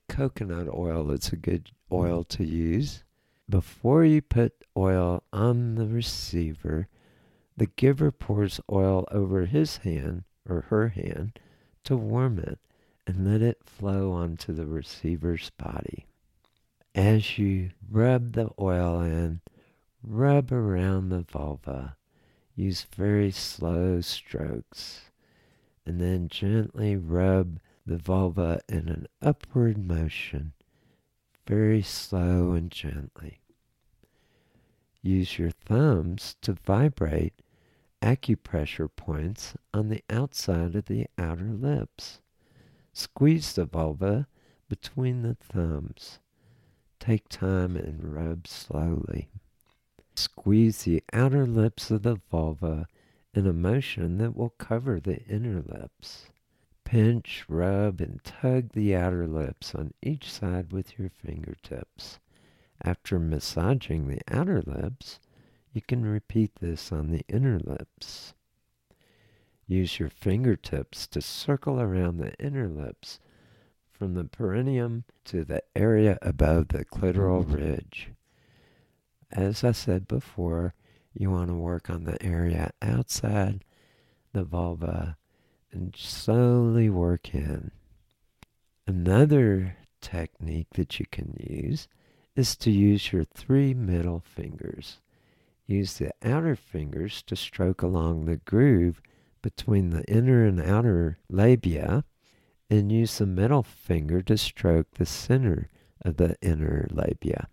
Coconut 0.08 0.68
oil 0.72 1.10
is 1.10 1.28
a 1.32 1.36
good 1.36 1.70
oil 1.90 2.24
to 2.24 2.44
use. 2.44 3.04
Before 3.48 4.04
you 4.04 4.22
put 4.22 4.64
oil 4.76 5.22
on 5.32 5.76
the 5.76 5.86
receiver, 5.86 6.88
the 7.56 7.66
giver 7.66 8.10
pours 8.10 8.60
oil 8.70 9.06
over 9.10 9.46
his 9.46 9.78
hand 9.78 10.24
or 10.48 10.62
her 10.62 10.88
hand 10.88 11.38
to 11.84 11.96
warm 11.96 12.38
it 12.38 12.58
and 13.06 13.30
let 13.30 13.42
it 13.42 13.64
flow 13.64 14.12
onto 14.12 14.52
the 14.52 14.66
receiver's 14.66 15.50
body. 15.50 16.06
As 16.94 17.38
you 17.38 17.70
rub 17.90 18.32
the 18.32 18.50
oil 18.58 19.00
in, 19.00 19.40
rub 20.02 20.52
around 20.52 21.08
the 21.08 21.22
vulva. 21.22 21.96
Use 22.54 22.86
very 22.96 23.30
slow 23.30 24.00
strokes 24.00 25.10
and 25.86 26.00
then 26.00 26.28
gently 26.28 26.96
rub 26.96 27.60
the 27.86 27.96
vulva 27.96 28.60
in 28.68 28.88
an 28.88 29.06
upward 29.22 29.78
motion 29.78 30.52
very 31.46 31.82
slow 31.82 32.52
and 32.52 32.70
gently. 32.70 33.40
Use 35.00 35.38
your 35.38 35.50
thumbs 35.50 36.36
to 36.42 36.54
vibrate 36.54 37.34
acupressure 38.02 38.88
points 38.94 39.54
on 39.72 39.88
the 39.88 40.02
outside 40.10 40.74
of 40.74 40.86
the 40.86 41.06
outer 41.16 41.52
lips. 41.52 42.20
Squeeze 42.92 43.52
the 43.52 43.64
vulva 43.64 44.26
between 44.68 45.22
the 45.22 45.34
thumbs. 45.34 46.18
Take 46.98 47.28
time 47.28 47.76
and 47.76 48.12
rub 48.14 48.48
slowly. 48.48 49.28
Squeeze 50.16 50.82
the 50.82 51.04
outer 51.12 51.46
lips 51.46 51.90
of 51.90 52.02
the 52.02 52.16
vulva 52.30 52.88
in 53.36 53.46
a 53.46 53.52
motion 53.52 54.16
that 54.16 54.34
will 54.34 54.54
cover 54.58 54.98
the 54.98 55.22
inner 55.26 55.60
lips. 55.60 56.30
Pinch, 56.84 57.44
rub, 57.48 58.00
and 58.00 58.24
tug 58.24 58.72
the 58.72 58.96
outer 58.96 59.26
lips 59.26 59.74
on 59.74 59.92
each 60.00 60.32
side 60.32 60.72
with 60.72 60.98
your 60.98 61.10
fingertips. 61.10 62.18
After 62.82 63.18
massaging 63.18 64.08
the 64.08 64.22
outer 64.28 64.62
lips, 64.62 65.20
you 65.72 65.82
can 65.82 66.06
repeat 66.06 66.52
this 66.60 66.90
on 66.90 67.10
the 67.10 67.24
inner 67.28 67.58
lips. 67.58 68.32
Use 69.66 69.98
your 69.98 70.08
fingertips 70.08 71.06
to 71.08 71.20
circle 71.20 71.78
around 71.78 72.16
the 72.16 72.34
inner 72.42 72.68
lips 72.68 73.20
from 73.90 74.14
the 74.14 74.24
perineum 74.24 75.04
to 75.24 75.44
the 75.44 75.62
area 75.74 76.18
above 76.22 76.68
the 76.68 76.86
clitoral 76.86 77.44
ridge. 77.44 78.12
As 79.30 79.62
I 79.62 79.72
said 79.72 80.08
before, 80.08 80.72
you 81.20 81.30
want 81.30 81.48
to 81.48 81.54
work 81.54 81.88
on 81.90 82.04
the 82.04 82.22
area 82.22 82.70
outside 82.82 83.64
the 84.32 84.44
vulva 84.44 85.16
and 85.72 85.94
slowly 85.96 86.90
work 86.90 87.34
in. 87.34 87.70
Another 88.86 89.76
technique 90.00 90.68
that 90.74 91.00
you 91.00 91.06
can 91.10 91.34
use 91.38 91.88
is 92.36 92.56
to 92.56 92.70
use 92.70 93.12
your 93.12 93.24
three 93.24 93.74
middle 93.74 94.20
fingers. 94.20 95.00
Use 95.66 95.94
the 95.94 96.12
outer 96.22 96.54
fingers 96.54 97.22
to 97.22 97.34
stroke 97.34 97.82
along 97.82 98.24
the 98.24 98.36
groove 98.36 99.00
between 99.42 99.90
the 99.90 100.04
inner 100.04 100.44
and 100.44 100.60
outer 100.60 101.18
labia, 101.28 102.04
and 102.68 102.92
use 102.92 103.18
the 103.18 103.26
middle 103.26 103.62
finger 103.62 104.20
to 104.22 104.36
stroke 104.36 104.92
the 104.92 105.06
center 105.06 105.68
of 106.02 106.16
the 106.16 106.36
inner 106.42 106.86
labia. 106.90 107.48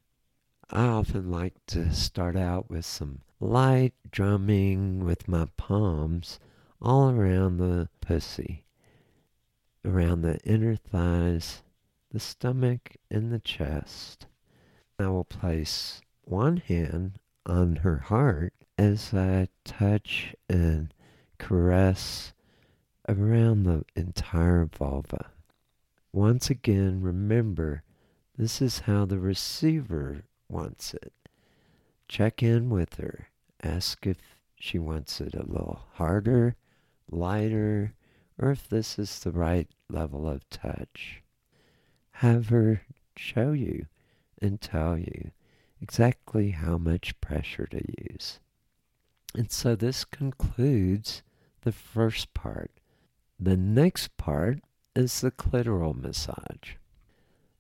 I 0.76 0.88
often 0.88 1.30
like 1.30 1.54
to 1.68 1.94
start 1.94 2.36
out 2.36 2.68
with 2.68 2.84
some 2.84 3.20
light 3.40 3.94
drumming 4.10 5.06
with 5.06 5.28
my 5.28 5.48
palms 5.56 6.40
all 6.82 7.12
around 7.12 7.58
the 7.58 7.90
pussy, 8.02 8.66
around 9.86 10.24
the 10.24 10.40
inner 10.40 10.76
thighs, 10.76 11.62
the 12.10 12.20
stomach, 12.20 12.98
and 13.12 13.32
the 13.32 13.38
chest. 13.38 14.26
I 14.98 15.10
will 15.10 15.26
place 15.26 16.02
one 16.24 16.58
hand 16.58 17.20
on 17.46 17.76
her 17.78 17.98
heart 18.00 18.56
as 18.76 19.14
I 19.14 19.50
touch 19.64 20.36
and 20.50 20.92
caress 21.38 22.34
around 23.08 23.62
the 23.62 23.86
entire 23.96 24.66
vulva. 24.66 25.34
Once 26.12 26.50
again, 26.50 27.00
remember 27.00 27.84
this 28.36 28.60
is 28.60 28.80
how 28.80 29.06
the 29.06 29.20
receiver 29.20 30.24
wants 30.54 30.94
it. 30.94 31.12
Check 32.08 32.42
in 32.42 32.70
with 32.70 32.96
her. 32.96 33.28
Ask 33.62 34.08
if 34.08 34.18
she 34.56 34.80
wants 34.80 35.20
it 35.20 35.34
a 35.34 35.46
little 35.46 35.82
harder 35.94 36.56
lighter, 37.10 37.94
or 38.40 38.52
if 38.52 38.68
this 38.68 38.98
is 38.98 39.20
the 39.20 39.32
right 39.32 39.68
level 39.90 40.28
of 40.28 40.50
touch. 40.50 41.22
Have 42.18 42.50
her 42.50 42.84
show 43.16 43.52
you 43.52 43.86
and 44.42 44.60
tell 44.60 44.98
you 44.98 45.32
exactly 45.82 46.52
how 46.52 46.78
much 46.78 47.20
pressure 47.22 47.68
to 47.68 47.82
use. 48.10 48.40
And 49.36 49.52
so 49.52 49.76
this 49.76 50.06
concludes 50.06 51.24
the 51.62 51.72
first 51.72 52.34
part. 52.34 52.72
The 53.40 53.58
next 53.58 54.16
part 54.18 54.60
is 54.96 55.22
the 55.22 55.32
clitoral 55.32 56.00
massage. 56.00 56.76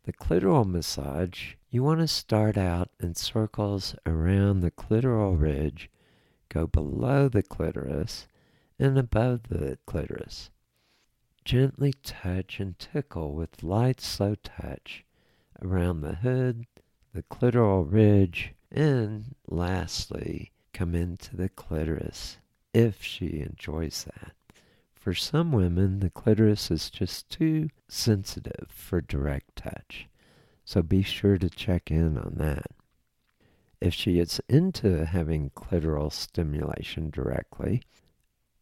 The 0.03 0.13
clitoral 0.13 0.69
massage, 0.69 1.55
you 1.73 1.81
want 1.81 1.99
to 1.99 2.07
start 2.07 2.55
out 2.55 2.91
in 2.99 3.15
circles 3.15 3.95
around 4.05 4.59
the 4.59 4.69
clitoral 4.69 5.41
ridge, 5.41 5.89
go 6.47 6.67
below 6.67 7.27
the 7.27 7.41
clitoris, 7.41 8.27
and 8.77 8.95
above 8.95 9.49
the 9.49 9.79
clitoris. 9.87 10.51
Gently 11.43 11.91
touch 12.03 12.59
and 12.59 12.77
tickle 12.77 13.33
with 13.33 13.63
light, 13.63 13.99
slow 13.99 14.35
touch 14.35 15.03
around 15.63 16.01
the 16.01 16.13
hood, 16.13 16.67
the 17.11 17.23
clitoral 17.23 17.91
ridge, 17.91 18.53
and 18.71 19.33
lastly, 19.47 20.51
come 20.73 20.93
into 20.93 21.35
the 21.35 21.49
clitoris 21.49 22.37
if 22.71 23.01
she 23.01 23.39
enjoys 23.39 24.03
that. 24.03 24.33
For 24.93 25.15
some 25.15 25.51
women, 25.51 26.01
the 26.01 26.11
clitoris 26.11 26.69
is 26.69 26.91
just 26.91 27.31
too 27.31 27.69
sensitive 27.87 28.67
for 28.69 29.01
direct 29.01 29.55
touch, 29.55 30.07
so 30.63 30.81
be 30.81 31.01
sure 31.01 31.37
to 31.37 31.49
check 31.49 31.91
in 31.91 32.17
on 32.17 32.35
that. 32.37 32.67
If 33.81 33.93
she 33.93 34.19
is 34.19 34.41
into 34.47 35.05
having 35.05 35.51
clitoral 35.51 36.11
stimulation 36.11 37.09
directly, 37.09 37.81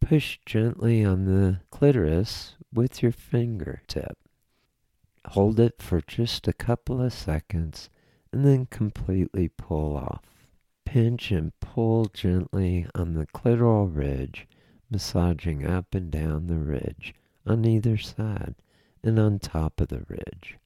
Push 0.02 0.40
gently 0.46 1.06
on 1.06 1.26
the 1.26 1.62
clitoris 1.70 2.56
with 2.74 3.02
your 3.02 3.12
fingertip. 3.12 4.18
Hold 5.28 5.60
it 5.60 5.80
for 5.80 6.02
just 6.02 6.48
a 6.48 6.54
couple 6.54 7.00
of 7.02 7.14
seconds 7.14 7.90
and 8.34 8.44
then 8.44 8.66
completely 8.66 9.48
pull 9.48 9.96
off. 9.96 10.24
Pinch 10.86 11.32
and 11.32 11.58
pull 11.62 12.06
gently 12.06 12.88
on 12.96 13.14
the 13.14 13.28
clitoral 13.28 13.96
ridge, 13.96 14.48
massaging 14.90 15.66
up 15.66 15.94
and 15.94 16.12
down 16.12 16.48
the 16.48 16.58
ridge 16.58 17.14
on 17.46 17.64
either 17.64 17.98
side 17.98 18.56
and 19.04 19.20
on 19.20 19.40
top 19.40 19.80
of 19.80 19.90
the 19.90 20.04
ridge. 20.10 20.58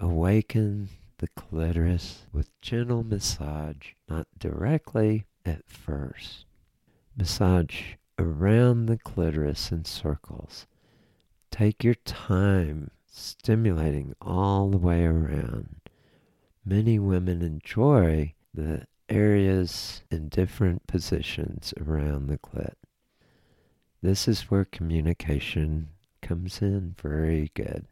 Awaken 0.00 0.88
the 1.18 1.28
clitoris 1.28 2.26
with 2.32 2.50
gentle 2.60 3.04
massage, 3.04 3.92
not 4.08 4.26
directly 4.38 5.26
at 5.46 5.68
first. 5.68 6.46
Massage 7.16 7.94
around 8.18 8.86
the 8.86 8.98
clitoris 8.98 9.70
in 9.70 9.84
circles. 9.84 10.66
Take 11.50 11.84
your 11.84 11.94
time 11.94 12.90
stimulating 13.06 14.14
all 14.20 14.70
the 14.70 14.78
way 14.78 15.04
around. 15.04 15.76
Many 16.64 16.98
women 16.98 17.42
enjoy 17.42 18.34
the 18.52 18.86
areas 19.08 20.02
in 20.10 20.28
different 20.28 20.86
positions 20.86 21.72
around 21.80 22.26
the 22.26 22.38
clit. 22.38 22.74
This 24.02 24.26
is 24.26 24.50
where 24.50 24.64
communication 24.64 25.90
comes 26.20 26.60
in 26.60 26.96
very 27.00 27.50
good. 27.54 27.86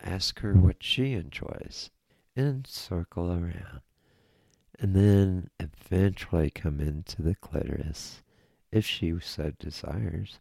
Ask 0.00 0.40
her 0.40 0.54
what 0.54 0.82
she 0.82 1.14
enjoys 1.14 1.90
and 2.36 2.66
circle 2.66 3.30
around. 3.30 3.80
And 4.78 4.94
then 4.94 5.50
eventually 5.58 6.50
come 6.50 6.80
into 6.80 7.20
the 7.22 7.34
clitoris, 7.34 8.22
if 8.70 8.86
she 8.86 9.12
so 9.20 9.52
desires, 9.58 10.38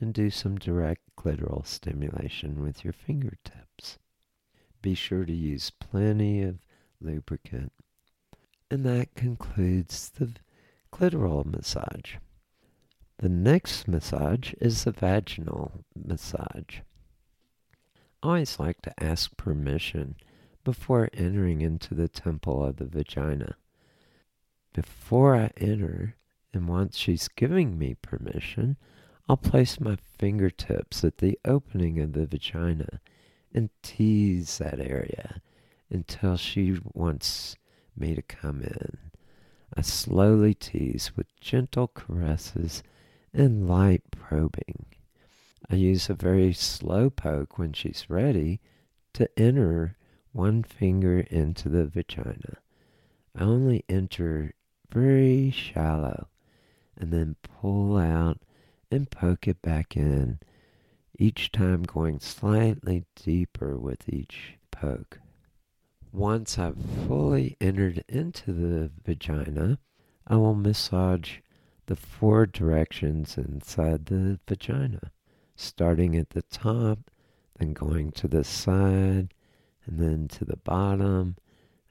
and 0.00 0.14
do 0.14 0.30
some 0.30 0.56
direct 0.56 1.02
clitoral 1.16 1.66
stimulation 1.66 2.62
with 2.62 2.82
your 2.82 2.94
fingertips. 2.94 3.98
Be 4.80 4.94
sure 4.94 5.24
to 5.24 5.32
use 5.32 5.70
plenty 5.70 6.42
of 6.42 6.58
lubricant. 7.00 7.72
And 8.70 8.84
that 8.84 9.14
concludes 9.14 10.10
the 10.10 10.32
clitoral 10.92 11.44
massage. 11.44 12.16
The 13.18 13.28
next 13.28 13.86
massage 13.86 14.54
is 14.60 14.84
the 14.84 14.92
vaginal 14.92 15.84
massage. 15.94 16.80
Always 18.24 18.58
like 18.58 18.80
to 18.80 19.04
ask 19.04 19.36
permission 19.36 20.14
before 20.64 21.10
entering 21.12 21.60
into 21.60 21.94
the 21.94 22.08
temple 22.08 22.64
of 22.64 22.76
the 22.76 22.86
vagina. 22.86 23.56
Before 24.72 25.36
I 25.36 25.50
enter, 25.58 26.14
and 26.54 26.66
once 26.66 26.96
she's 26.96 27.28
giving 27.28 27.78
me 27.78 27.96
permission, 28.00 28.78
I'll 29.28 29.36
place 29.36 29.78
my 29.78 29.98
fingertips 30.16 31.04
at 31.04 31.18
the 31.18 31.38
opening 31.44 32.00
of 32.00 32.14
the 32.14 32.24
vagina 32.24 33.02
and 33.52 33.68
tease 33.82 34.56
that 34.56 34.80
area 34.80 35.42
until 35.90 36.38
she 36.38 36.78
wants 36.94 37.56
me 37.94 38.14
to 38.14 38.22
come 38.22 38.62
in. 38.62 38.98
I 39.76 39.82
slowly 39.82 40.54
tease 40.54 41.14
with 41.14 41.26
gentle 41.40 41.88
caresses 41.88 42.82
and 43.34 43.68
light 43.68 44.02
probing. 44.10 44.86
I 45.74 45.76
use 45.76 46.08
a 46.08 46.14
very 46.14 46.52
slow 46.52 47.10
poke 47.10 47.58
when 47.58 47.72
she's 47.72 48.08
ready 48.08 48.60
to 49.12 49.28
enter 49.36 49.96
one 50.30 50.62
finger 50.62 51.18
into 51.18 51.68
the 51.68 51.84
vagina. 51.84 52.58
I 53.36 53.42
only 53.42 53.84
enter 53.88 54.54
very 54.88 55.50
shallow 55.50 56.28
and 56.96 57.12
then 57.12 57.34
pull 57.42 57.96
out 57.96 58.38
and 58.88 59.10
poke 59.10 59.48
it 59.48 59.60
back 59.62 59.96
in, 59.96 60.38
each 61.18 61.50
time 61.50 61.82
going 61.82 62.20
slightly 62.20 63.06
deeper 63.16 63.76
with 63.76 64.08
each 64.08 64.54
poke. 64.70 65.18
Once 66.12 66.56
I've 66.56 66.78
fully 67.08 67.56
entered 67.60 68.04
into 68.08 68.52
the 68.52 68.92
vagina, 69.04 69.80
I 70.24 70.36
will 70.36 70.54
massage 70.54 71.38
the 71.86 71.96
four 71.96 72.46
directions 72.46 73.36
inside 73.36 74.06
the 74.06 74.38
vagina, 74.46 75.10
starting 75.56 76.16
at 76.16 76.30
the 76.30 76.42
top, 76.42 77.10
then 77.58 77.72
going 77.72 78.10
to 78.12 78.28
the 78.28 78.44
side, 78.44 79.32
and 79.86 79.98
then 79.98 80.28
to 80.28 80.44
the 80.44 80.56
bottom, 80.56 81.36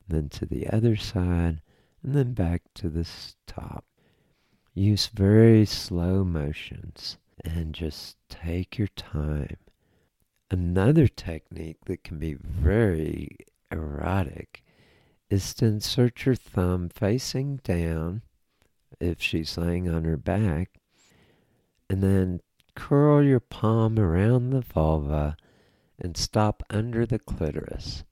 and 0.07 0.09
then 0.09 0.29
to 0.29 0.45
the 0.45 0.69
other 0.69 0.95
side, 0.95 1.61
and 2.01 2.15
then 2.15 2.33
back 2.33 2.61
to 2.75 2.89
the 2.89 3.07
top. 3.47 3.85
Use 4.73 5.07
very 5.07 5.65
slow 5.65 6.23
motions 6.23 7.17
and 7.43 7.73
just 7.73 8.17
take 8.29 8.77
your 8.77 8.87
time. 8.87 9.57
Another 10.49 11.07
technique 11.07 11.77
that 11.85 12.03
can 12.03 12.19
be 12.19 12.33
very 12.33 13.37
erotic 13.71 14.63
is 15.29 15.53
to 15.55 15.65
insert 15.65 16.25
your 16.25 16.35
thumb 16.35 16.89
facing 16.89 17.57
down 17.57 18.21
if 18.99 19.21
she's 19.21 19.57
laying 19.57 19.89
on 19.89 20.03
her 20.03 20.17
back, 20.17 20.79
and 21.89 22.01
then 22.01 22.39
curl 22.75 23.23
your 23.23 23.39
palm 23.39 23.99
around 23.99 24.49
the 24.49 24.61
vulva 24.61 25.37
and 25.99 26.17
stop 26.17 26.63
under 26.69 27.05
the 27.05 27.19
clitoris. 27.19 28.03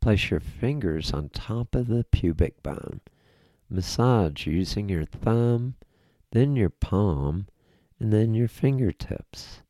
Place 0.00 0.30
your 0.30 0.40
fingers 0.40 1.12
on 1.12 1.28
top 1.30 1.74
of 1.74 1.88
the 1.88 2.04
pubic 2.04 2.62
bone. 2.62 3.00
Massage 3.68 4.46
using 4.46 4.88
your 4.88 5.04
thumb, 5.04 5.74
then 6.30 6.54
your 6.54 6.70
palm, 6.70 7.46
and 7.98 8.12
then 8.12 8.34
your 8.34 8.48
fingertips. 8.48 9.62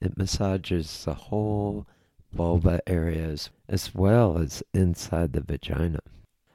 It 0.00 0.16
massages 0.16 1.04
the 1.04 1.14
whole 1.14 1.86
vulva 2.32 2.80
areas 2.86 3.50
as 3.68 3.94
well 3.94 4.38
as 4.38 4.62
inside 4.72 5.32
the 5.32 5.40
vagina. 5.40 6.00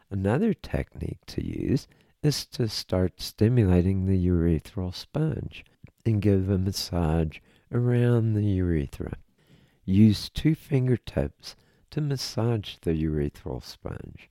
Another 0.09 0.53
technique 0.53 1.25
to 1.27 1.43
use 1.43 1.87
is 2.21 2.45
to 2.45 2.67
start 2.67 3.21
stimulating 3.21 4.05
the 4.05 4.27
urethral 4.27 4.93
sponge 4.93 5.65
and 6.05 6.21
give 6.21 6.49
a 6.49 6.57
massage 6.57 7.39
around 7.71 8.33
the 8.33 8.43
urethra. 8.43 9.17
Use 9.85 10.29
two 10.29 10.55
fingertips 10.55 11.55
to 11.91 12.01
massage 12.01 12.75
the 12.81 12.91
urethral 12.91 13.63
sponge. 13.63 14.29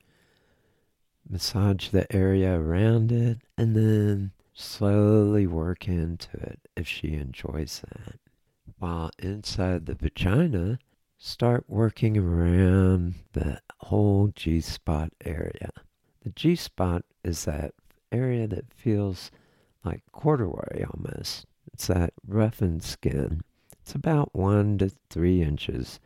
Massage 1.29 1.89
the 1.89 2.11
area 2.15 2.59
around 2.59 3.11
it 3.11 3.39
and 3.57 3.75
then 3.75 4.33
slowly 4.53 5.47
work 5.47 5.89
into 5.89 6.37
it 6.37 6.61
if 6.77 6.87
she 6.87 7.15
enjoys 7.15 7.83
that. 7.89 8.19
While 8.79 9.11
inside 9.19 9.87
the 9.87 9.95
vagina, 9.95 10.79
start 11.19 11.65
working 11.69 12.19
around 12.19 13.15
the 13.33 13.61
whole 13.81 14.33
G 14.35 14.61
spot 14.61 15.13
area. 15.25 15.71
The 16.23 16.31
G 16.31 16.57
spot 16.57 17.05
is 17.23 17.45
that 17.45 17.75
area 18.13 18.47
that 18.49 18.73
feels 18.75 19.31
like 19.85 20.03
corduroy 20.13 20.85
almost. 20.85 21.47
It's 21.72 21.87
that 21.87 22.12
roughened 22.27 22.83
skin. 22.83 23.42
It's 23.81 23.94
about 23.94 24.35
one 24.35 24.79
to 24.79 24.90
three 25.11 25.42
inches 25.42 26.00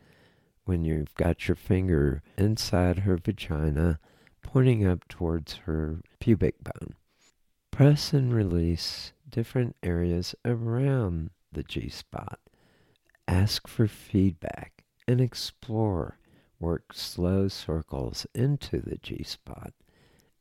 when 0.65 0.85
you've 0.85 1.13
got 1.15 1.47
your 1.47 1.55
finger 1.55 2.21
inside 2.37 2.99
her 2.99 3.17
vagina 3.17 3.99
pointing 4.41 4.85
up 4.85 5.07
towards 5.07 5.53
her 5.65 6.01
pubic 6.19 6.55
bone. 6.63 6.95
Press 7.71 8.13
and 8.13 8.33
release 8.33 9.13
different 9.29 9.75
areas 9.83 10.35
around 10.43 11.31
the 11.51 11.63
G 11.63 11.89
spot. 11.89 12.39
Ask 13.27 13.67
for 13.67 13.87
feedback 13.87 14.83
and 15.07 15.21
explore. 15.21 16.17
Work 16.59 16.93
slow 16.93 17.47
circles 17.47 18.27
into 18.35 18.79
the 18.81 18.97
G 18.97 19.23
spot 19.23 19.73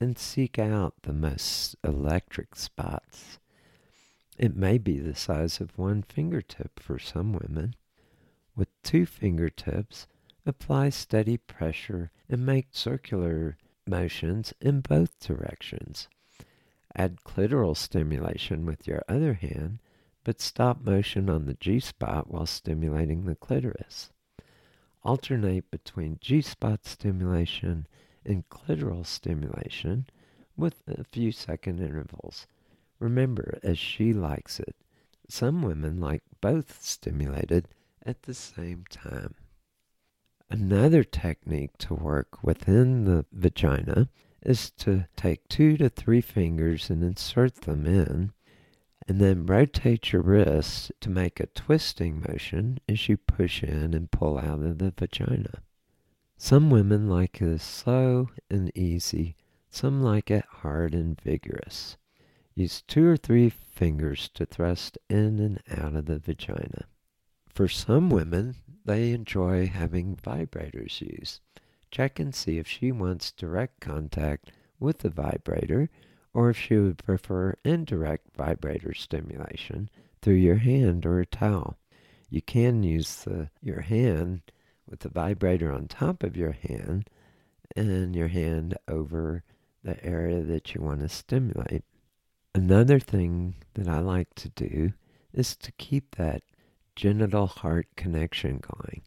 and 0.00 0.18
seek 0.18 0.59
out 0.59 0.94
the 1.02 1.12
most 1.12 1.76
electric 1.85 2.57
spots. 2.57 3.38
It 4.38 4.55
may 4.55 4.79
be 4.79 5.01
the 5.01 5.16
size 5.16 5.61
of 5.61 5.77
one 5.77 6.03
fingertip 6.03 6.79
for 6.79 6.96
some 7.01 7.33
women. 7.33 7.74
With 8.55 8.68
two 8.85 9.05
fingertips, 9.05 10.07
apply 10.46 10.90
steady 10.90 11.38
pressure 11.38 12.12
and 12.29 12.46
make 12.46 12.68
circular 12.70 13.57
motions 13.85 14.55
in 14.61 14.81
both 14.81 15.18
directions. 15.18 16.09
Add 16.94 17.24
clitoral 17.24 17.77
stimulation 17.77 18.64
with 18.64 18.87
your 18.87 19.03
other 19.09 19.35
hand, 19.35 19.81
but 20.22 20.40
stop 20.40 20.83
motion 20.83 21.29
on 21.29 21.46
the 21.46 21.55
G 21.55 21.81
spot 21.81 22.31
while 22.31 22.46
stimulating 22.46 23.24
the 23.24 23.35
clitoris. 23.35 24.12
Alternate 25.03 25.68
between 25.72 26.18
G 26.20 26.42
spot 26.42 26.87
stimulation 26.87 27.88
and 28.24 28.48
clitoral 28.48 29.05
stimulation 29.05 30.07
with 30.57 30.83
a 30.87 31.03
few 31.03 31.33
second 31.33 31.81
intervals. 31.81 32.46
Remember, 32.98 33.58
as 33.62 33.78
she 33.78 34.12
likes 34.12 34.58
it, 34.58 34.74
some 35.28 35.62
women 35.62 36.00
like 36.00 36.22
both 36.40 36.82
stimulated 36.82 37.68
at 38.04 38.22
the 38.22 38.34
same 38.34 38.84
time. 38.90 39.34
Another 40.50 41.04
technique 41.04 41.76
to 41.78 41.94
work 41.94 42.42
within 42.42 43.04
the 43.04 43.26
vagina 43.32 44.08
is 44.42 44.70
to 44.70 45.06
take 45.16 45.46
two 45.48 45.76
to 45.76 45.88
three 45.88 46.22
fingers 46.22 46.88
and 46.88 47.02
insert 47.02 47.54
them 47.62 47.87
in, 47.87 48.32
and 49.06 49.20
then 49.20 49.46
rotate 49.46 50.12
your 50.12 50.22
wrists 50.22 50.90
to 51.00 51.11
make 51.11 51.38
a 51.38 51.46
twisting 51.46 52.24
motion 52.26 52.78
as 52.88 53.08
you 53.08 53.16
push 53.16 53.62
in 53.62 53.94
and 53.94 54.11
pull 54.11 54.38
out 54.38 54.62
of 54.62 54.78
the 54.78 54.92
vagina. 54.96 55.62
Some 56.37 56.70
women 56.70 57.08
like 57.08 57.42
it 57.42 57.61
slow 57.61 58.30
and 58.48 58.70
easy, 58.76 59.37
some 59.70 60.02
like 60.02 60.30
it 60.30 60.44
hard 60.48 60.94
and 60.94 61.20
vigorous. 61.20 61.96
Use 62.59 62.83
two 62.83 63.07
or 63.07 63.16
three 63.16 63.51
fingers 63.51 64.29
to 64.35 64.44
thrust 64.44 64.99
in 65.09 65.38
and 65.38 65.62
out 65.81 65.94
of 65.94 66.07
the 66.07 66.18
vagina. 66.18 66.87
For 67.47 67.68
some 67.68 68.11
women, 68.11 68.57
they 68.85 69.12
enjoy 69.12 69.68
having 69.68 70.16
vibrators 70.16 71.01
used. 71.01 71.40
Check 71.92 72.18
and 72.18 72.35
see 72.35 72.59
if 72.59 72.66
she 72.66 72.90
wants 72.90 73.31
direct 73.31 73.79
contact 73.79 74.51
with 74.81 74.99
the 74.99 75.09
vibrator 75.09 75.88
or 76.35 76.51
if 76.51 76.59
she 76.59 76.75
would 76.75 76.99
prefer 76.99 77.55
indirect 77.64 78.35
vibrator 78.37 78.92
stimulation 78.92 79.88
through 80.21 80.35
your 80.35 80.57
hand 80.57 81.07
or 81.07 81.21
a 81.21 81.27
towel. 81.27 81.79
You 82.29 82.42
can 82.42 82.83
use 82.83 83.23
the, 83.23 83.51
your 83.62 83.83
hand 83.83 84.42
with 84.85 84.99
the 84.99 85.11
vibrator 85.11 85.71
on 85.71 85.87
top 85.87 86.25
of 86.25 86.37
your 86.37 86.57
hand 86.66 87.09
and 87.77 88.16
your 88.16 88.27
hand 88.27 88.77
over 88.88 89.44
the 89.85 90.05
area 90.05 90.42
that 90.42 90.75
you 90.75 90.81
want 90.81 91.03
to 91.03 91.09
stimulate. 91.09 91.85
Another 92.59 92.99
thing 92.99 93.55
that 93.75 93.87
I 93.87 94.01
like 94.01 94.35
to 94.35 94.49
do 94.49 94.92
is 95.33 95.55
to 95.59 95.71
keep 95.71 96.16
that 96.16 96.42
genital 96.97 97.47
heart 97.47 97.87
connection 97.94 98.59
going. 98.59 99.03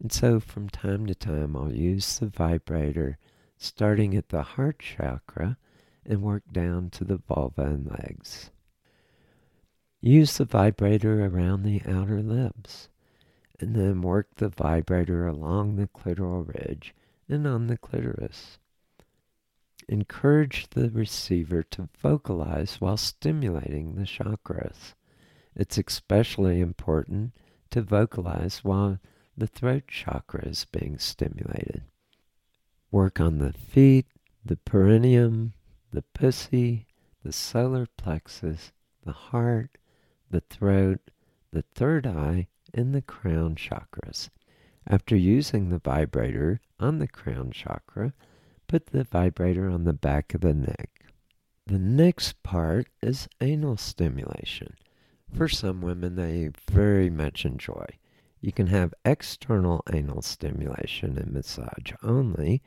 And 0.00 0.10
so 0.10 0.40
from 0.40 0.70
time 0.70 1.04
to 1.08 1.14
time, 1.14 1.54
I'll 1.54 1.70
use 1.70 2.18
the 2.18 2.28
vibrator 2.28 3.18
starting 3.58 4.16
at 4.16 4.30
the 4.30 4.42
heart 4.42 4.78
chakra 4.78 5.58
and 6.06 6.22
work 6.22 6.44
down 6.50 6.88
to 6.92 7.04
the 7.04 7.18
vulva 7.18 7.64
and 7.64 7.90
legs. 7.90 8.50
Use 10.00 10.38
the 10.38 10.46
vibrator 10.46 11.26
around 11.26 11.62
the 11.62 11.82
outer 11.86 12.22
lips 12.22 12.88
and 13.60 13.76
then 13.76 14.00
work 14.00 14.28
the 14.36 14.48
vibrator 14.48 15.26
along 15.26 15.76
the 15.76 15.88
clitoral 15.88 16.48
ridge 16.48 16.94
and 17.28 17.46
on 17.46 17.66
the 17.66 17.76
clitoris. 17.76 18.56
Encourage 19.88 20.68
the 20.70 20.90
receiver 20.90 21.62
to 21.62 21.88
vocalize 21.98 22.80
while 22.80 22.96
stimulating 22.96 23.94
the 23.94 24.02
chakras. 24.02 24.94
It's 25.54 25.78
especially 25.78 26.60
important 26.60 27.32
to 27.70 27.82
vocalize 27.82 28.64
while 28.64 28.98
the 29.36 29.46
throat 29.46 29.84
chakra 29.88 30.46
is 30.46 30.64
being 30.64 30.98
stimulated. 30.98 31.82
Work 32.90 33.20
on 33.20 33.38
the 33.38 33.52
feet, 33.52 34.06
the 34.44 34.56
perineum, 34.56 35.54
the 35.92 36.02
pussy, 36.02 36.86
the 37.24 37.32
solar 37.32 37.86
plexus, 37.96 38.72
the 39.04 39.12
heart, 39.12 39.78
the 40.30 40.40
throat, 40.40 41.00
the 41.50 41.64
third 41.74 42.06
eye, 42.06 42.48
and 42.72 42.94
the 42.94 43.02
crown 43.02 43.54
chakras. 43.54 44.30
After 44.86 45.16
using 45.16 45.68
the 45.68 45.78
vibrator 45.78 46.60
on 46.78 46.98
the 46.98 47.08
crown 47.08 47.50
chakra, 47.52 48.12
put 48.66 48.86
the 48.86 49.04
vibrator 49.04 49.68
on 49.68 49.84
the 49.84 49.92
back 49.92 50.34
of 50.34 50.40
the 50.40 50.54
neck. 50.54 50.90
The 51.66 51.78
next 51.78 52.42
part 52.42 52.88
is 53.02 53.28
anal 53.40 53.76
stimulation. 53.76 54.74
For 55.32 55.48
some 55.48 55.80
women, 55.80 56.16
they 56.16 56.50
very 56.70 57.10
much 57.10 57.44
enjoy. 57.44 57.86
You 58.40 58.52
can 58.52 58.66
have 58.66 58.92
external 59.04 59.82
anal 59.92 60.20
stimulation 60.20 61.16
and 61.16 61.32
massage 61.32 61.92
only, 62.02 62.62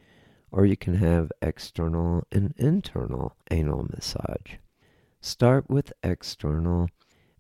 or 0.52 0.66
you 0.66 0.76
can 0.76 0.96
have 0.96 1.32
external 1.42 2.24
and 2.32 2.54
internal 2.58 3.36
anal 3.52 3.84
massage. 3.84 4.56
Start 5.22 5.70
with 5.70 5.94
external 6.04 6.90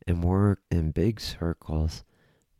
and 0.06 0.24
work 0.24 0.62
in 0.70 0.92
big 0.92 1.20
circles, 1.20 2.04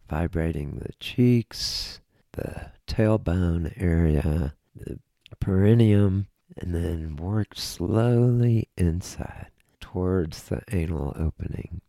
vibrating 0.10 0.80
the 0.80 0.94
cheeks, 1.00 2.02
the 2.34 2.72
tailbone 2.88 3.74
area, 3.78 4.56
the 4.76 5.00
perineum, 5.48 6.28
and 6.58 6.76
then 6.76 7.16
work 7.16 7.56
slowly 7.56 8.68
inside 8.78 9.48
towards 9.80 10.44
the 10.44 10.62
anal 10.74 11.14
opening. 11.18 11.80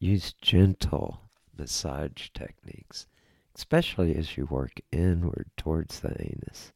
Use 0.00 0.32
gentle 0.42 1.20
massage 1.56 2.30
techniques, 2.34 3.06
especially 3.54 4.16
as 4.16 4.36
you 4.36 4.44
work 4.46 4.80
inward 4.90 5.48
towards 5.56 6.00
the 6.00 6.20
anus. 6.20 6.72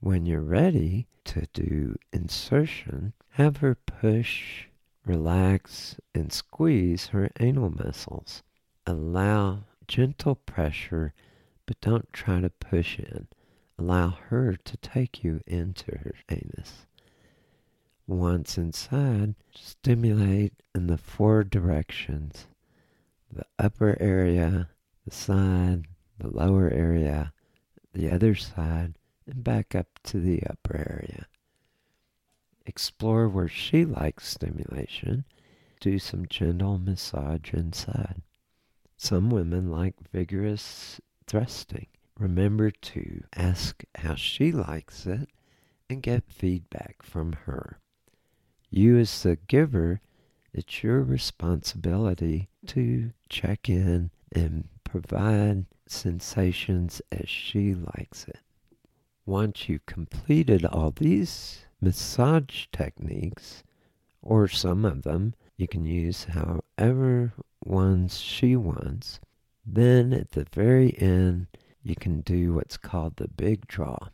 When 0.00 0.24
you're 0.24 0.40
ready 0.40 1.08
to 1.26 1.46
do 1.52 1.96
insertion, 2.10 3.12
have 3.32 3.58
her 3.58 3.74
push 3.74 4.68
Relax 5.04 5.96
and 6.14 6.32
squeeze 6.32 7.08
her 7.08 7.30
anal 7.38 7.68
muscles. 7.70 8.42
Allow 8.86 9.64
gentle 9.86 10.36
pressure, 10.36 11.12
but 11.66 11.80
don't 11.82 12.10
try 12.14 12.40
to 12.40 12.48
push 12.48 12.98
in. 12.98 13.28
Allow 13.78 14.10
her 14.28 14.56
to 14.56 14.76
take 14.78 15.22
you 15.22 15.40
into 15.46 15.92
her 15.98 16.14
anus. 16.28 16.86
Once 18.06 18.58
inside, 18.58 19.34
stimulate 19.54 20.54
in 20.74 20.86
the 20.86 20.98
four 20.98 21.44
directions 21.44 22.46
the 23.30 23.44
upper 23.58 23.96
area, 24.00 24.70
the 25.04 25.10
side, 25.10 25.86
the 26.18 26.28
lower 26.28 26.70
area, 26.70 27.32
the 27.92 28.10
other 28.10 28.34
side, 28.34 28.94
and 29.26 29.44
back 29.44 29.74
up 29.74 29.86
to 30.02 30.18
the 30.18 30.42
upper 30.44 30.76
area 30.76 31.26
explore 32.68 33.28
where 33.28 33.48
she 33.48 33.84
likes 33.84 34.28
stimulation, 34.28 35.24
do 35.80 35.98
some 35.98 36.26
gentle 36.28 36.78
massage 36.78 37.52
inside. 37.52 38.22
Some 38.96 39.30
women 39.30 39.70
like 39.70 39.94
vigorous 40.12 41.00
thrusting. 41.26 41.86
Remember 42.18 42.70
to 42.70 43.22
ask 43.36 43.84
how 43.94 44.16
she 44.16 44.50
likes 44.50 45.06
it 45.06 45.28
and 45.88 46.02
get 46.02 46.24
feedback 46.28 47.02
from 47.02 47.32
her. 47.44 47.78
You, 48.70 48.98
as 48.98 49.22
the 49.22 49.36
giver, 49.36 50.00
it's 50.52 50.82
your 50.82 51.02
responsibility 51.02 52.48
to 52.66 53.12
check 53.28 53.68
in 53.68 54.10
and 54.32 54.68
provide 54.82 55.66
sensations 55.86 57.00
as 57.12 57.28
she 57.28 57.74
likes 57.74 58.24
it. 58.26 58.40
Once 59.24 59.68
you've 59.68 59.86
completed 59.86 60.64
all 60.64 60.90
these 60.90 61.66
massage 61.80 62.66
techniques, 62.72 63.62
or 64.22 64.48
some 64.48 64.84
of 64.84 65.02
them, 65.02 65.34
you 65.56 65.68
can 65.68 65.84
use 65.86 66.24
however 66.24 67.32
ones 67.64 68.18
she 68.18 68.56
wants. 68.56 69.20
Then 69.64 70.12
at 70.12 70.32
the 70.32 70.46
very 70.52 70.98
end, 70.98 71.46
you 71.88 71.96
can 71.96 72.20
do 72.20 72.54
what's 72.54 72.76
called 72.76 73.16
the 73.16 73.28
big 73.28 73.66
draw. 73.66 74.08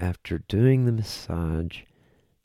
After 0.00 0.38
doing 0.38 0.84
the 0.84 0.92
massage, 0.92 1.82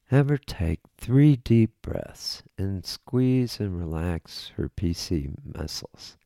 have 0.06 0.30
her 0.30 0.38
take 0.38 0.82
three 0.98 1.36
deep 1.36 1.72
breaths 1.82 2.44
and 2.58 2.86
squeeze 2.86 3.60
and 3.60 3.78
relax 3.78 4.52
her 4.58 4.70
PC 4.70 5.34
muscles. 5.44 6.18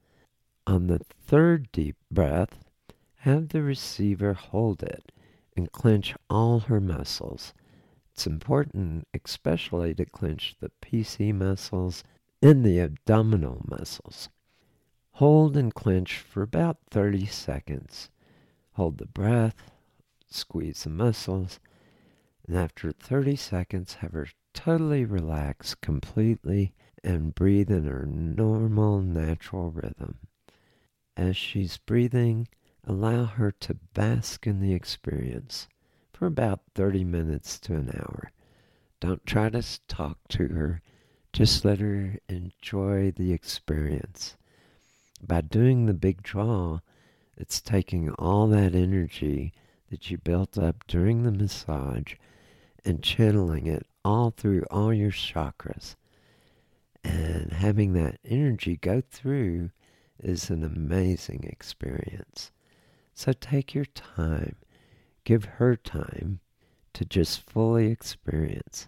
On 0.65 0.87
the 0.87 0.99
third 0.99 1.71
deep 1.71 1.97
breath, 2.09 2.65
have 3.17 3.49
the 3.49 3.61
receiver 3.61 4.33
hold 4.33 4.83
it 4.83 5.11
and 5.55 5.71
clench 5.71 6.15
all 6.29 6.61
her 6.61 6.81
muscles 6.81 7.53
it's 8.15 8.25
important, 8.25 9.09
especially 9.13 9.93
to 9.95 10.05
clench 10.05 10.55
the 10.61 10.71
PC 10.81 11.35
muscles 11.35 12.01
and 12.41 12.63
the 12.63 12.79
abdominal 12.79 13.65
muscles. 13.67 14.29
Hold 15.15 15.57
and 15.57 15.75
clench 15.75 16.19
for 16.19 16.41
about 16.41 16.77
30 16.91 17.25
seconds. 17.25 18.09
Hold 18.75 18.97
the 18.97 19.05
breath, 19.05 19.71
squeeze 20.29 20.83
the 20.83 20.89
muscles, 20.89 21.59
and 22.45 22.57
after 22.57 22.91
30 22.91 23.37
seconds, 23.37 23.95
have 23.95 24.11
her 24.11 24.27
totally 24.53 25.05
relax 25.05 25.75
completely 25.75 26.73
and 27.03 27.33
breathe 27.33 27.71
in 27.71 27.85
her 27.85 28.05
normal, 28.05 29.01
natural 29.01 29.71
rhythm. 29.71 30.17
As 31.15 31.37
she's 31.37 31.77
breathing, 31.77 32.49
allow 32.83 33.23
her 33.23 33.51
to 33.51 33.75
bask 33.93 34.45
in 34.45 34.59
the 34.59 34.73
experience 34.73 35.69
for 36.11 36.25
about 36.25 36.61
30 36.73 37.05
minutes 37.05 37.57
to 37.59 37.75
an 37.75 37.89
hour. 37.95 38.31
Don't 38.99 39.25
try 39.25 39.49
to 39.49 39.63
talk 39.87 40.17
to 40.29 40.47
her. 40.49 40.81
Just 41.31 41.63
let 41.63 41.79
her 41.79 42.17
enjoy 42.27 43.11
the 43.11 43.31
experience. 43.31 44.35
By 45.25 45.41
doing 45.41 45.85
the 45.85 45.93
big 45.93 46.23
draw, 46.23 46.79
it's 47.37 47.61
taking 47.61 48.09
all 48.11 48.47
that 48.47 48.75
energy 48.75 49.53
that 49.89 50.09
you 50.09 50.17
built 50.17 50.57
up 50.57 50.85
during 50.87 51.23
the 51.23 51.31
massage 51.31 52.15
and 52.83 53.03
channeling 53.03 53.67
it 53.67 53.85
all 54.03 54.31
through 54.31 54.63
all 54.71 54.93
your 54.93 55.11
chakras. 55.11 55.95
And 57.03 57.53
having 57.53 57.93
that 57.93 58.19
energy 58.25 58.77
go 58.77 59.01
through 59.01 59.71
is 60.19 60.49
an 60.49 60.63
amazing 60.63 61.43
experience. 61.43 62.51
So 63.13 63.31
take 63.33 63.73
your 63.73 63.85
time 63.85 64.55
Give 65.25 65.45
her 65.57 65.75
time 65.75 66.39
to 66.93 67.03
just 67.03 67.49
fully 67.49 67.87
experience. 67.87 68.87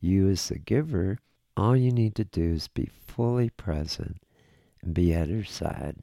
You, 0.00 0.28
as 0.28 0.48
the 0.48 0.58
giver, 0.58 1.20
all 1.56 1.76
you 1.76 1.92
need 1.92 2.16
to 2.16 2.24
do 2.24 2.54
is 2.54 2.66
be 2.66 2.90
fully 3.06 3.50
present 3.50 4.20
and 4.82 4.92
be 4.92 5.14
at 5.14 5.30
her 5.30 5.44
side. 5.44 5.98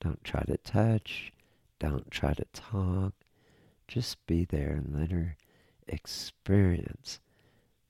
Don't 0.00 0.22
try 0.24 0.42
to 0.42 0.56
touch. 0.58 1.32
Don't 1.78 2.10
try 2.10 2.34
to 2.34 2.44
talk. 2.52 3.14
Just 3.86 4.24
be 4.26 4.44
there 4.44 4.72
and 4.72 4.98
let 4.98 5.10
her 5.10 5.36
experience. 5.86 7.20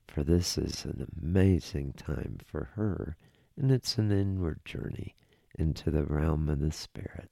For 0.06 0.22
this 0.22 0.58
is 0.58 0.84
an 0.84 1.10
amazing 1.20 1.94
time 1.94 2.38
for 2.44 2.70
her, 2.74 3.16
and 3.56 3.70
it's 3.70 3.98
an 3.98 4.12
inward 4.12 4.64
journey 4.64 5.14
into 5.58 5.90
the 5.90 6.04
realm 6.04 6.48
of 6.48 6.60
the 6.60 6.72
spirit. 6.72 7.30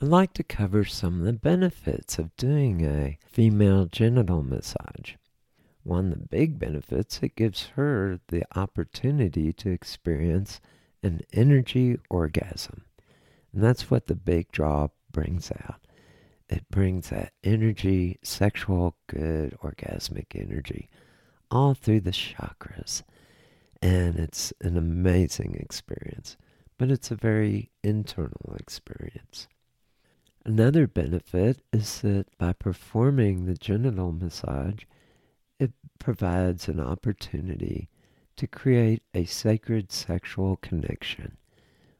I'd 0.00 0.08
like 0.08 0.34
to 0.34 0.42
cover 0.42 0.84
some 0.84 1.20
of 1.20 1.26
the 1.26 1.32
benefits 1.32 2.18
of 2.18 2.36
doing 2.36 2.84
a 2.84 3.18
female 3.26 3.86
genital 3.86 4.42
massage. 4.42 5.14
One 5.82 6.12
of 6.12 6.18
the 6.18 6.26
big 6.26 6.58
benefits, 6.58 7.20
it 7.22 7.36
gives 7.36 7.66
her 7.76 8.18
the 8.28 8.44
opportunity 8.56 9.52
to 9.52 9.70
experience 9.70 10.60
an 11.02 11.20
energy 11.32 11.98
orgasm. 12.10 12.84
And 13.52 13.62
that's 13.62 13.90
what 13.90 14.06
the 14.06 14.16
big 14.16 14.50
draw 14.50 14.88
brings 15.14 15.50
out. 15.50 15.80
It 16.50 16.68
brings 16.68 17.08
that 17.08 17.32
energy, 17.42 18.18
sexual, 18.22 18.96
good, 19.06 19.56
orgasmic 19.62 20.26
energy, 20.34 20.90
all 21.50 21.72
through 21.72 22.00
the 22.00 22.10
chakras. 22.10 23.02
And 23.80 24.18
it's 24.18 24.52
an 24.60 24.76
amazing 24.76 25.56
experience, 25.58 26.36
but 26.76 26.90
it's 26.90 27.10
a 27.10 27.16
very 27.16 27.70
internal 27.82 28.56
experience. 28.58 29.48
Another 30.44 30.86
benefit 30.86 31.60
is 31.72 32.02
that 32.02 32.26
by 32.36 32.52
performing 32.52 33.46
the 33.46 33.54
genital 33.54 34.12
massage, 34.12 34.82
it 35.58 35.72
provides 35.98 36.68
an 36.68 36.80
opportunity 36.80 37.88
to 38.36 38.46
create 38.46 39.02
a 39.14 39.24
sacred 39.24 39.92
sexual 39.92 40.56
connection 40.56 41.38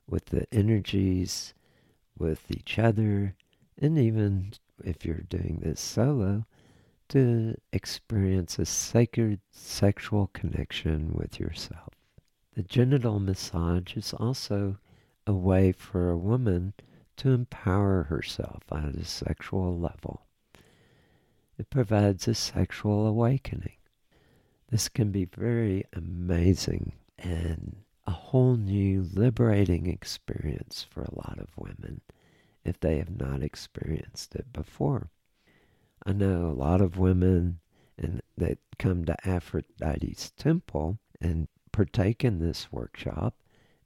with 0.07 0.27
the 0.27 0.47
energies, 0.53 1.55
with 2.19 2.51
each 2.51 2.79
other, 2.79 3.35
and 3.79 3.99
even 3.99 4.53
if 4.85 5.05
you're 5.05 5.25
doing 5.29 5.61
this 5.63 5.81
solo, 5.81 6.47
to 7.09 7.57
experience 7.73 8.59
a 8.59 8.67
sacred 8.67 9.41
sexual 9.51 10.29
connection 10.33 11.13
with 11.13 11.39
yourself. 11.39 11.95
The 12.55 12.63
genital 12.63 13.19
massage 13.19 13.97
is 13.97 14.15
also 14.15 14.79
a 15.27 15.33
way 15.33 15.73
for 15.73 16.11
a 16.11 16.19
woman 16.19 16.75
to 17.17 17.33
empower 17.33 18.05
herself 18.05 18.63
at 18.73 18.95
a 18.95 19.05
sexual 19.05 19.79
level. 19.79 20.27
It 21.59 21.71
provides 21.71 22.27
a 22.27 22.35
sexual 22.35 23.07
awakening. 23.07 23.77
This 24.71 24.89
can 24.89 25.13
be 25.13 25.25
very 25.25 25.85
amazing 25.93 26.93
and 27.19 27.84
a 28.07 28.11
whole 28.11 28.57
new 28.57 29.09
liberating 29.13 29.87
experience 29.87 30.87
for 30.89 31.03
a 31.03 31.15
lot 31.15 31.39
of 31.39 31.57
women 31.57 32.01
if 32.65 32.79
they 32.81 32.99
have 32.99 33.19
not 33.19 33.43
experienced 33.43 34.35
it 34.35 34.53
before. 34.53 35.11
I 36.05 36.13
know 36.13 36.47
a 36.47 36.53
lot 36.53 36.81
of 36.81 36.99
women 36.99 37.61
and 37.97 38.21
that 38.37 38.59
come 38.79 39.05
to 39.05 39.29
Aphrodite's 39.29 40.31
temple 40.33 40.99
and 41.21 41.49
partake 41.73 42.25
in 42.25 42.39
this 42.39 42.73
workshop 42.73 43.37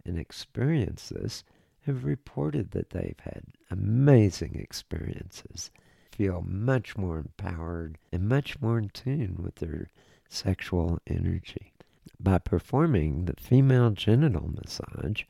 and 0.04 0.18
experience 0.18 1.10
this 1.10 1.44
have 1.82 2.04
reported 2.04 2.72
that 2.72 2.90
they've 2.90 3.20
had 3.20 3.44
amazing 3.70 4.56
experiences, 4.56 5.70
feel 6.10 6.42
much 6.46 6.96
more 6.96 7.18
empowered 7.18 7.98
and 8.12 8.28
much 8.28 8.60
more 8.60 8.78
in 8.78 8.88
tune 8.88 9.36
with 9.42 9.56
their 9.56 9.88
sexual 10.28 10.98
energy. 11.06 11.72
By 12.20 12.38
performing 12.38 13.26
the 13.26 13.34
female 13.38 13.90
genital 13.90 14.48
massage, 14.48 15.22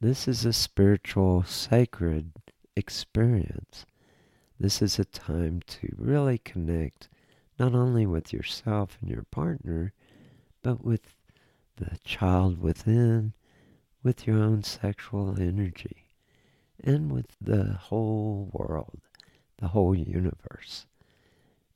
this 0.00 0.26
is 0.26 0.44
a 0.46 0.52
spiritual, 0.52 1.42
sacred 1.44 2.32
experience. 2.74 3.84
This 4.58 4.80
is 4.80 4.98
a 4.98 5.04
time 5.04 5.60
to 5.66 5.94
really 5.98 6.38
connect 6.38 7.10
not 7.58 7.74
only 7.74 8.06
with 8.06 8.32
yourself 8.32 8.96
and 9.00 9.10
your 9.10 9.24
partner, 9.24 9.92
but 10.62 10.82
with 10.82 11.16
the 11.76 11.98
child 12.04 12.60
within, 12.60 13.34
with 14.02 14.26
your 14.26 14.38
own 14.38 14.62
sexual 14.62 15.38
energy, 15.38 16.08
and 16.82 17.12
with 17.12 17.36
the 17.40 17.74
whole 17.74 18.48
world, 18.52 19.00
the 19.58 19.68
whole 19.68 19.94
universe. 19.94 20.86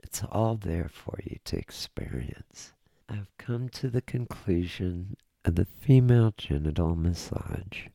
It's 0.02 0.22
all 0.24 0.56
there 0.56 0.88
for 0.88 1.18
you 1.24 1.36
to 1.44 1.58
experience. 1.58 2.72
I've 3.12 3.36
come 3.38 3.68
to 3.70 3.90
the 3.90 4.02
conclusion 4.02 5.16
of 5.44 5.56
the 5.56 5.64
female 5.64 6.32
genital 6.36 6.94
massage. 6.94 7.88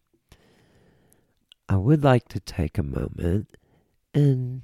I 1.69 1.77
would 1.77 2.03
like 2.03 2.27
to 2.29 2.39
take 2.41 2.77
a 2.77 2.83
moment 2.83 3.55
and 4.13 4.63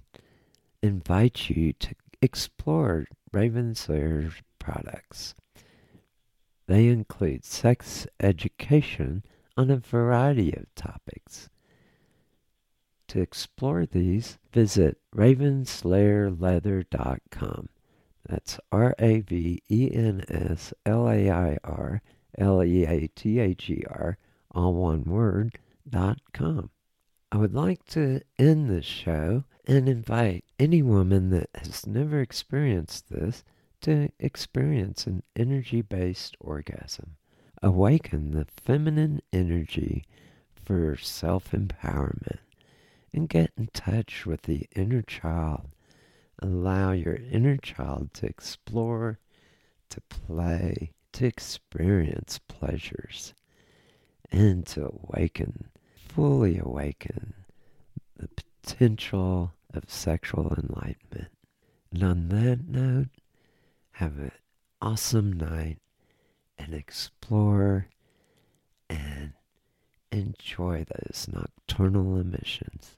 invite 0.83 1.49
you 1.49 1.71
to 1.71 1.95
explore 2.21 3.05
Ravenslair 3.33 4.33
products. 4.59 5.35
They 6.67 6.87
include 6.87 7.45
sex 7.45 8.05
education 8.19 9.23
on 9.55 9.71
a 9.71 9.77
variety 9.77 10.53
of 10.53 10.65
topics. 10.75 11.49
To 13.07 13.21
explore 13.21 13.85
these, 13.85 14.37
visit 14.51 14.97
ravenslairleather.com. 15.15 17.69
That's 18.31 18.61
R 18.71 18.95
A 18.97 19.19
V 19.19 19.61
E 19.69 19.91
N 19.93 20.23
S 20.29 20.73
L 20.85 21.09
A 21.09 21.29
I 21.29 21.57
R 21.65 22.01
L 22.37 22.63
E 22.63 22.85
A 22.85 23.07
T 23.07 23.39
H 23.39 23.69
E 23.69 23.83
R, 23.89 24.17
all 24.51 24.73
one 24.73 25.03
word, 25.03 25.59
dot 25.89 26.19
com. 26.31 26.69
I 27.29 27.35
would 27.35 27.53
like 27.53 27.83
to 27.87 28.21
end 28.39 28.69
this 28.69 28.85
show 28.85 29.43
and 29.67 29.89
invite 29.89 30.45
any 30.57 30.81
woman 30.81 31.29
that 31.31 31.49
has 31.55 31.85
never 31.85 32.21
experienced 32.21 33.09
this 33.09 33.43
to 33.81 34.07
experience 34.17 35.05
an 35.07 35.23
energy 35.35 35.81
based 35.81 36.37
orgasm. 36.39 37.17
Awaken 37.61 38.31
the 38.31 38.45
feminine 38.45 39.21
energy 39.33 40.05
for 40.55 40.95
self 40.95 41.51
empowerment 41.51 42.39
and 43.13 43.27
get 43.27 43.51
in 43.57 43.67
touch 43.73 44.25
with 44.25 44.43
the 44.43 44.69
inner 44.73 45.01
child. 45.01 45.67
Allow 46.41 46.91
your 46.91 47.19
inner 47.31 47.57
child 47.57 48.13
to 48.15 48.25
explore, 48.25 49.19
to 49.89 50.01
play, 50.01 50.91
to 51.13 51.25
experience 51.25 52.39
pleasures, 52.47 53.33
and 54.31 54.65
to 54.67 54.85
awaken 54.85 55.71
fully 56.13 56.57
awaken 56.57 57.33
the 58.17 58.27
potential 58.27 59.53
of 59.73 59.89
sexual 59.89 60.53
enlightenment. 60.57 61.31
And 61.91 62.03
on 62.03 62.29
that 62.29 62.67
note, 62.67 63.07
have 63.93 64.17
an 64.19 64.31
awesome 64.81 65.33
night 65.33 65.79
and 66.57 66.73
explore 66.73 67.87
and 68.89 69.33
enjoy 70.11 70.85
those 70.85 71.29
nocturnal 71.31 72.17
emissions. 72.17 72.97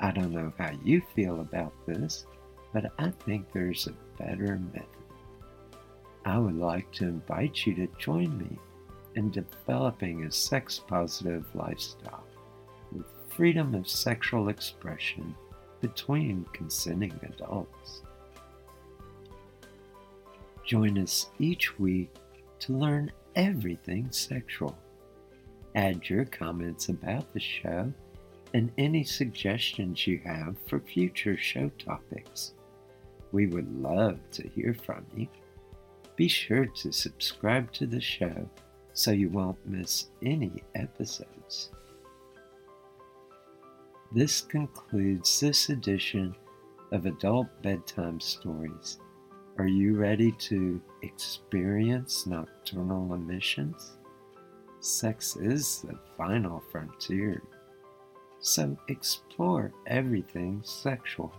I 0.00 0.12
don't 0.12 0.32
know 0.32 0.52
how 0.58 0.70
you 0.84 1.02
feel 1.14 1.40
about 1.40 1.72
this, 1.86 2.26
but 2.72 2.92
I 2.98 3.10
think 3.10 3.52
there's 3.52 3.88
a 3.88 4.22
better 4.22 4.60
method. 4.72 4.88
I 6.24 6.38
would 6.38 6.56
like 6.56 6.90
to 6.92 7.04
invite 7.04 7.66
you 7.66 7.74
to 7.74 7.88
join 7.98 8.38
me 8.38 8.58
in 9.16 9.30
developing 9.30 10.24
a 10.24 10.30
sex 10.30 10.80
positive 10.86 11.46
lifestyle 11.54 12.24
with 12.92 13.06
freedom 13.28 13.74
of 13.74 13.88
sexual 13.88 14.48
expression 14.48 15.34
between 15.80 16.44
consenting 16.52 17.18
adults. 17.22 18.02
Join 20.64 20.98
us 20.98 21.30
each 21.38 21.78
week 21.78 22.14
to 22.60 22.72
learn 22.72 23.10
everything 23.34 24.10
sexual. 24.10 24.76
Add 25.74 26.08
your 26.08 26.24
comments 26.24 26.88
about 26.88 27.32
the 27.32 27.40
show 27.40 27.92
and 28.54 28.72
any 28.78 29.04
suggestions 29.04 30.06
you 30.06 30.20
have 30.24 30.56
for 30.66 30.80
future 30.80 31.36
show 31.36 31.70
topics. 31.78 32.54
We 33.32 33.46
would 33.46 33.70
love 33.80 34.18
to 34.32 34.48
hear 34.48 34.74
from 34.74 35.04
you. 35.14 35.28
Be 36.16 36.28
sure 36.28 36.66
to 36.66 36.92
subscribe 36.92 37.72
to 37.72 37.86
the 37.86 38.00
show 38.00 38.48
so 38.92 39.10
you 39.10 39.28
won't 39.28 39.64
miss 39.66 40.06
any 40.22 40.62
episodes. 40.74 41.70
This 44.10 44.40
concludes 44.40 45.38
this 45.38 45.68
edition 45.68 46.34
of 46.92 47.04
Adult 47.04 47.46
Bedtime 47.62 48.18
Stories. 48.18 48.98
Are 49.58 49.68
you 49.68 49.96
ready 49.96 50.32
to 50.32 50.80
experience 51.02 52.26
nocturnal 52.26 53.12
emissions? 53.14 53.98
Sex 54.80 55.36
is 55.36 55.82
the 55.82 55.98
final 56.16 56.62
frontier. 56.70 57.42
So 58.40 58.76
explore 58.88 59.72
everything 59.86 60.62
sexual. 60.64 61.32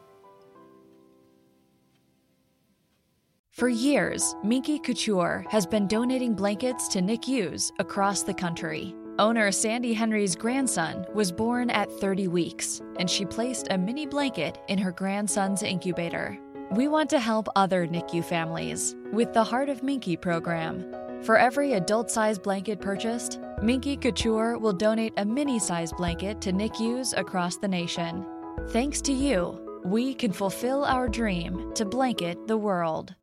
For 3.51 3.67
years, 3.67 4.35
Minky 4.41 4.79
Couture 4.79 5.45
has 5.49 5.65
been 5.65 5.87
donating 5.87 6.33
blankets 6.33 6.87
to 6.89 7.01
NICUs 7.01 7.73
across 7.79 8.23
the 8.23 8.33
country. 8.33 8.95
Owner 9.17 9.51
Sandy 9.51 9.91
Henry's 9.91 10.33
grandson 10.33 11.05
was 11.13 11.29
born 11.29 11.69
at 11.69 11.91
30 11.91 12.29
weeks, 12.29 12.81
and 12.97 13.09
she 13.09 13.25
placed 13.25 13.67
a 13.69 13.77
mini 13.77 14.05
blanket 14.05 14.59
in 14.69 14.79
her 14.79 14.93
grandson's 14.93 15.61
incubator. 15.61 16.39
We 16.71 16.87
want 16.87 17.09
to 17.09 17.19
help 17.19 17.49
other 17.57 17.85
NICU 17.85 18.23
families 18.23 18.95
with 19.11 19.33
the 19.33 19.43
Heart 19.43 19.67
of 19.67 19.83
Minky 19.83 20.15
program. 20.15 20.89
For 21.24 21.38
every 21.38 21.74
adult 21.74 22.09
sized 22.09 22.43
blanket 22.43 22.80
purchased, 22.80 23.39
Minky 23.61 23.97
Couture 23.97 24.57
will 24.57 24.72
donate 24.72 25.13
a 25.17 25.26
mini 25.26 25.59
sized 25.59 25.97
blanket 25.97 26.39
to 26.41 26.53
NICUs 26.53 27.13
across 27.17 27.57
the 27.57 27.67
nation. 27.67 28.26
Thanks 28.70 29.01
to 29.01 29.11
you, 29.11 29.59
we 29.84 30.13
can 30.13 30.32
fulfill 30.32 30.86
our 30.86 31.09
dream 31.09 31.74
to 31.76 31.84
blanket 31.84 32.47
the 32.47 32.57
world. 32.57 33.15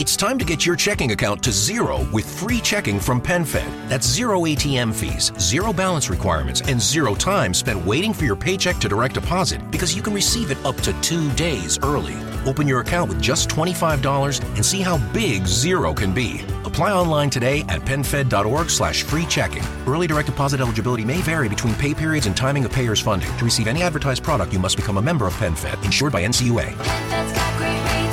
It's 0.00 0.16
time 0.16 0.38
to 0.40 0.44
get 0.44 0.66
your 0.66 0.74
checking 0.74 1.12
account 1.12 1.44
to 1.44 1.52
zero 1.52 2.04
with 2.12 2.26
free 2.40 2.60
checking 2.60 2.98
from 2.98 3.22
PenFed. 3.22 3.88
That's 3.88 4.06
zero 4.06 4.40
ATM 4.40 4.92
fees, 4.92 5.30
zero 5.38 5.72
balance 5.72 6.10
requirements, 6.10 6.60
and 6.62 6.80
zero 6.82 7.14
time 7.14 7.54
spent 7.54 7.86
waiting 7.86 8.12
for 8.12 8.24
your 8.24 8.36
paycheck 8.36 8.78
to 8.78 8.88
direct 8.88 9.14
deposit 9.14 9.70
because 9.70 9.94
you 9.94 10.02
can 10.02 10.12
receive 10.12 10.50
it 10.50 10.58
up 10.64 10.76
to 10.78 10.92
two 11.00 11.30
days 11.32 11.78
early. 11.84 12.16
Open 12.46 12.68
your 12.68 12.80
account 12.80 13.08
with 13.08 13.20
just 13.20 13.48
$25 13.48 14.42
and 14.54 14.64
see 14.64 14.80
how 14.80 14.98
big 15.12 15.46
zero 15.46 15.94
can 15.94 16.12
be. 16.12 16.42
Apply 16.64 16.92
online 16.92 17.30
today 17.30 17.60
at 17.68 17.80
PenFed.org 17.82 18.70
slash 18.70 19.02
free 19.02 19.26
checking. 19.26 19.62
Early 19.86 20.06
direct 20.06 20.26
deposit 20.26 20.60
eligibility 20.60 21.04
may 21.04 21.18
vary 21.18 21.48
between 21.48 21.74
pay 21.74 21.94
periods 21.94 22.26
and 22.26 22.36
timing 22.36 22.64
of 22.64 22.72
payers' 22.72 23.00
funding. 23.00 23.34
To 23.38 23.44
receive 23.44 23.66
any 23.66 23.82
advertised 23.82 24.22
product, 24.22 24.52
you 24.52 24.58
must 24.58 24.76
become 24.76 24.98
a 24.98 25.02
member 25.02 25.26
of 25.26 25.34
PenFed, 25.34 25.84
insured 25.84 26.12
by 26.12 26.24
NCUA. 26.24 28.03